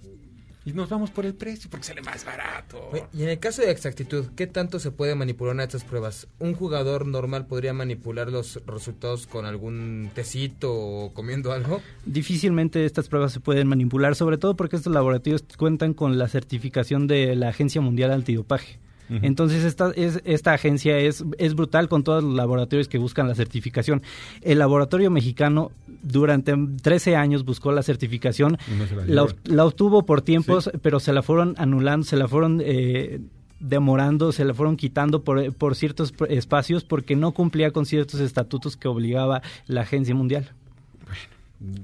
[0.65, 2.91] Y nos vamos por el precio porque sale más barato.
[3.13, 6.27] Y en el caso de exactitud, ¿qué tanto se puede manipular en estas pruebas?
[6.39, 11.81] ¿Un jugador normal podría manipular los resultados con algún tecito o comiendo algo?
[12.07, 17.07] Difícilmente estas pruebas se pueden manipular, sobre todo porque estos laboratorios cuentan con la certificación
[17.07, 18.84] de la Agencia Mundial Antidopaje.
[19.09, 19.21] Uh -huh.
[19.23, 23.35] Entonces esta, es, esta agencia es, es brutal con todos los laboratorios que buscan la
[23.35, 24.03] certificación.
[24.43, 28.59] El laboratorio mexicano durante 13 años buscó la certificación,
[29.07, 30.79] no la, obtuvo por tiempos, sí.
[30.83, 32.61] pero se la fueron anulando, se la fueron...
[32.65, 33.21] Eh,
[33.61, 38.77] demorando, se la fueron quitando por, por ciertos espacios porque no cumplía con ciertos estatutos
[38.77, 40.53] que obligaba la agencia mundial.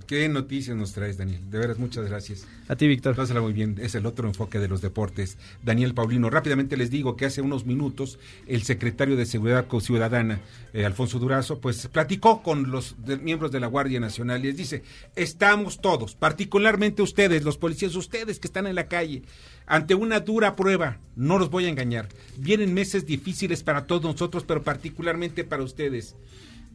[0.07, 1.49] ¿Qué noticias nos traes, Daniel?
[1.49, 2.47] De veras, muchas gracias.
[2.69, 3.15] A ti, Víctor.
[3.15, 3.77] Pásala muy bien.
[3.81, 5.39] Es el otro enfoque de los deportes.
[5.63, 6.29] Daniel Paulino.
[6.29, 10.41] Rápidamente les digo que hace unos minutos el secretario de Seguridad Ciudadana,
[10.73, 14.57] eh, Alfonso Durazo, pues platicó con los de, miembros de la Guardia Nacional y les
[14.57, 14.83] dice,
[15.17, 19.23] estamos todos, particularmente ustedes, los policías, ustedes que están en la calle,
[19.67, 22.09] ante una dura prueba, no los voy a engañar.
[22.37, 26.17] Vienen meses difíciles para todos nosotros, pero particularmente para ustedes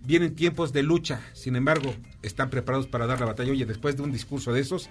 [0.05, 3.51] vienen tiempos de lucha, sin embargo, están preparados para dar la batalla.
[3.51, 4.89] Oye, después de un discurso de esos,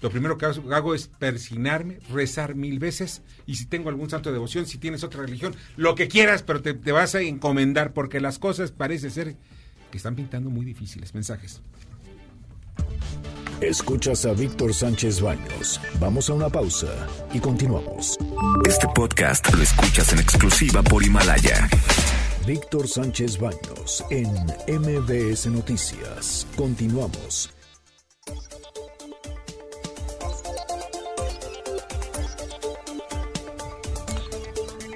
[0.00, 4.34] lo primero que hago es persinarme, rezar mil veces, y si tengo algún santo de
[4.34, 8.20] devoción, si tienes otra religión, lo que quieras, pero te, te vas a encomendar, porque
[8.20, 9.36] las cosas parece ser
[9.90, 11.14] que están pintando muy difíciles.
[11.14, 11.60] Mensajes.
[13.60, 15.80] Escuchas a Víctor Sánchez Baños.
[16.00, 16.88] Vamos a una pausa
[17.32, 18.18] y continuamos.
[18.66, 21.68] Este podcast lo escuchas en exclusiva por Himalaya.
[22.46, 24.28] Víctor Sánchez Baños en
[24.66, 26.46] MBS Noticias.
[26.56, 27.50] Continuamos.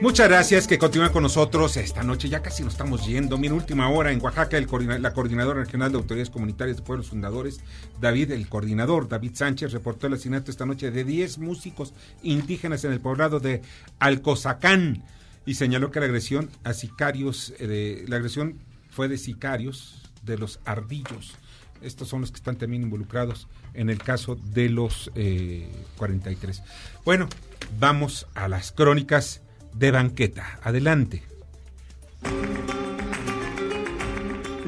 [0.00, 2.28] Muchas gracias que continúan con nosotros esta noche.
[2.28, 3.38] Ya casi nos estamos yendo.
[3.38, 4.66] Mi última hora en Oaxaca, el
[5.00, 7.60] la coordinadora regional de autoridades comunitarias de pueblos fundadores,
[8.00, 12.92] David, el coordinador David Sánchez, reportó el asesinato esta noche de 10 músicos indígenas en
[12.92, 13.62] el poblado de
[14.00, 15.04] Alcozacán
[15.46, 18.58] y señaló que la agresión a sicarios, eh, la agresión
[18.90, 21.36] fue de sicarios de los ardillos.
[21.80, 26.62] Estos son los que están también involucrados en el caso de los eh, 43.
[27.04, 27.28] Bueno,
[27.78, 29.42] vamos a las crónicas
[29.74, 30.58] de banqueta.
[30.62, 31.22] Adelante.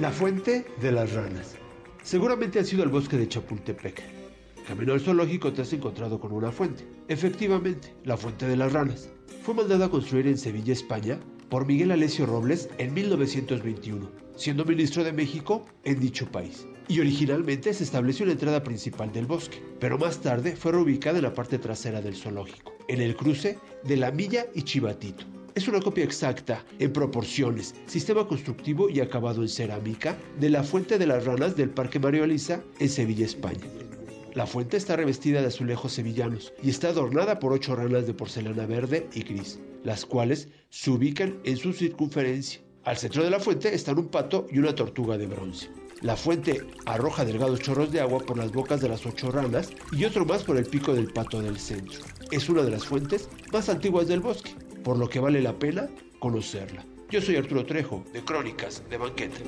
[0.00, 1.56] La fuente de las ranas.
[2.04, 4.00] Seguramente ha sido el bosque de Chapultepec.
[4.68, 6.86] Camino al zoológico te has encontrado con una fuente.
[7.08, 9.08] Efectivamente, la fuente de las ranas.
[9.42, 11.18] Fue mandada a construir en Sevilla, España,
[11.48, 16.66] por Miguel Alessio Robles en 1921, siendo ministro de México en dicho país.
[16.88, 21.24] Y originalmente se estableció la entrada principal del bosque, pero más tarde fue reubicada en
[21.24, 25.24] la parte trasera del zoológico, en el cruce de La Milla y Chivatito.
[25.54, 30.98] Es una copia exacta, en proporciones, sistema constructivo y acabado en cerámica, de la fuente
[30.98, 33.66] de las ranas del Parque Mario Alisa en Sevilla, España.
[34.38, 38.66] La fuente está revestida de azulejos sevillanos y está adornada por ocho ranas de porcelana
[38.66, 42.60] verde y gris, las cuales se ubican en su circunferencia.
[42.84, 45.68] Al centro de la fuente están un pato y una tortuga de bronce.
[46.02, 50.04] La fuente arroja delgados chorros de agua por las bocas de las ocho ranas y
[50.04, 51.98] otro más por el pico del pato del centro.
[52.30, 55.90] Es una de las fuentes más antiguas del bosque, por lo que vale la pena
[56.20, 56.86] conocerla.
[57.10, 59.42] Yo soy Arturo Trejo, de Crónicas de Banquete.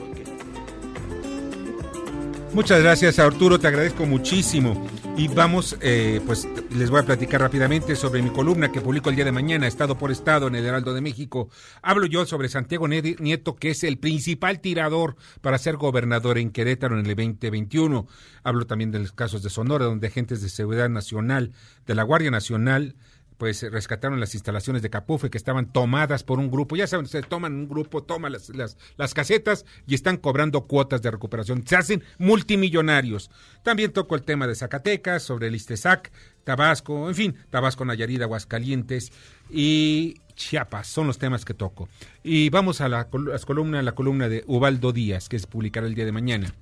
[2.53, 4.85] Muchas gracias Arturo, te agradezco muchísimo.
[5.17, 9.15] Y vamos, eh, pues les voy a platicar rápidamente sobre mi columna que publico el
[9.15, 11.49] día de mañana, Estado por Estado, en el Heraldo de México.
[11.81, 16.99] Hablo yo sobre Santiago Nieto, que es el principal tirador para ser gobernador en Querétaro
[16.99, 18.09] en el 2021.
[18.43, 21.53] Hablo también de los casos de Sonora, donde agentes de seguridad nacional,
[21.87, 22.97] de la Guardia Nacional,
[23.41, 26.76] pues rescataron las instalaciones de Capufe que estaban tomadas por un grupo.
[26.76, 31.01] Ya saben, se toman un grupo, toman las, las, las, casetas y están cobrando cuotas
[31.01, 31.66] de recuperación.
[31.66, 33.30] Se hacen multimillonarios.
[33.62, 36.12] También toco el tema de Zacatecas, sobre el Istezac,
[36.45, 39.11] Tabasco, en fin, Tabasco, Nayarit, Aguascalientes
[39.49, 40.86] y Chiapas.
[40.86, 41.88] Son los temas que toco.
[42.22, 46.05] Y vamos a la, columna, la columna de Ubaldo Díaz, que es publicar el día
[46.05, 46.53] de mañana.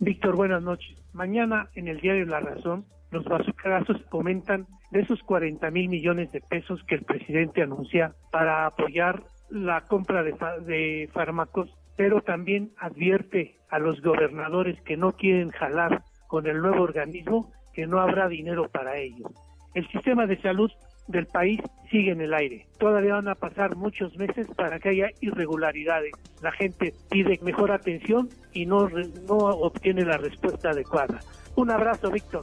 [0.00, 0.96] Víctor, buenas noches.
[1.12, 6.40] Mañana en el diario La Razón, los bazucarazos comentan de esos 40 mil millones de
[6.40, 10.32] pesos que el presidente anuncia para apoyar la compra de,
[10.66, 16.82] de fármacos, pero también advierte a los gobernadores que no quieren jalar con el nuevo
[16.82, 19.30] organismo que no habrá dinero para ello.
[19.74, 20.70] El sistema de salud
[21.08, 22.66] del país sigue en el aire.
[22.78, 26.12] Todavía van a pasar muchos meses para que haya irregularidades.
[26.42, 31.20] La gente pide mejor atención y no, no obtiene la respuesta adecuada.
[31.56, 32.42] Un abrazo, Víctor.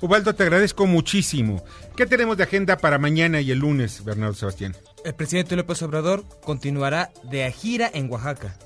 [0.00, 1.64] Ubaldo, te agradezco muchísimo.
[1.96, 4.76] ¿Qué tenemos de agenda para mañana y el lunes, Bernardo Sebastián?
[5.04, 8.56] El presidente López Obrador continuará de gira en Oaxaca.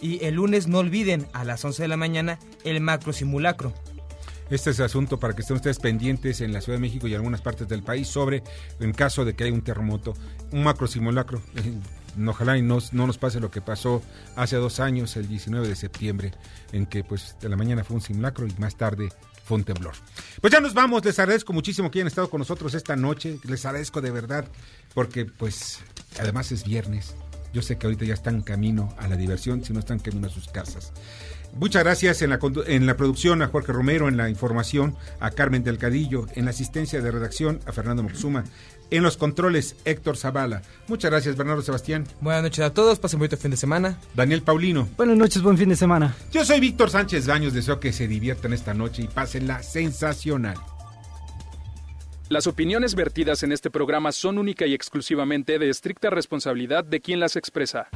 [0.00, 3.74] Y el lunes no olviden a las 11 de la mañana el macro simulacro.
[4.48, 7.14] Este es el asunto para que estén ustedes pendientes en la Ciudad de México y
[7.14, 8.42] algunas partes del país sobre,
[8.80, 10.14] en caso de que haya un terremoto,
[10.52, 11.42] un macro simulacro.
[12.26, 14.02] Ojalá y no, no nos pase lo que pasó
[14.36, 16.32] hace dos años, el 19 de septiembre,
[16.72, 19.10] en que pues de la mañana fue un simulacro y más tarde
[19.48, 19.64] fue.
[20.40, 23.64] Pues ya nos vamos, les agradezco muchísimo que hayan estado con nosotros esta noche, les
[23.64, 24.46] agradezco de verdad,
[24.94, 25.80] porque pues
[26.20, 27.14] además es viernes.
[27.54, 30.30] Yo sé que ahorita ya están camino a la diversión, si no están camino a
[30.30, 30.92] sus casas.
[31.54, 35.64] Muchas gracias en la, en la producción a Jorge Romero, en la información a Carmen
[35.64, 38.44] Delgadillo, en la asistencia de redacción a Fernando Moxuma,
[38.90, 40.62] en los controles Héctor Zavala.
[40.86, 42.06] Muchas gracias Bernardo Sebastián.
[42.20, 43.98] Buenas noches a todos, pasen bonito fin de semana.
[44.14, 44.88] Daniel Paulino.
[44.96, 46.14] Buenas noches, buen fin de semana.
[46.32, 50.56] Yo soy Víctor Sánchez Baños, deseo que se diviertan esta noche y pásenla sensacional.
[52.28, 57.20] Las opiniones vertidas en este programa son única y exclusivamente de estricta responsabilidad de quien
[57.20, 57.88] las expresa.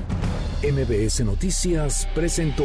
[0.63, 2.65] MBS Noticias presentó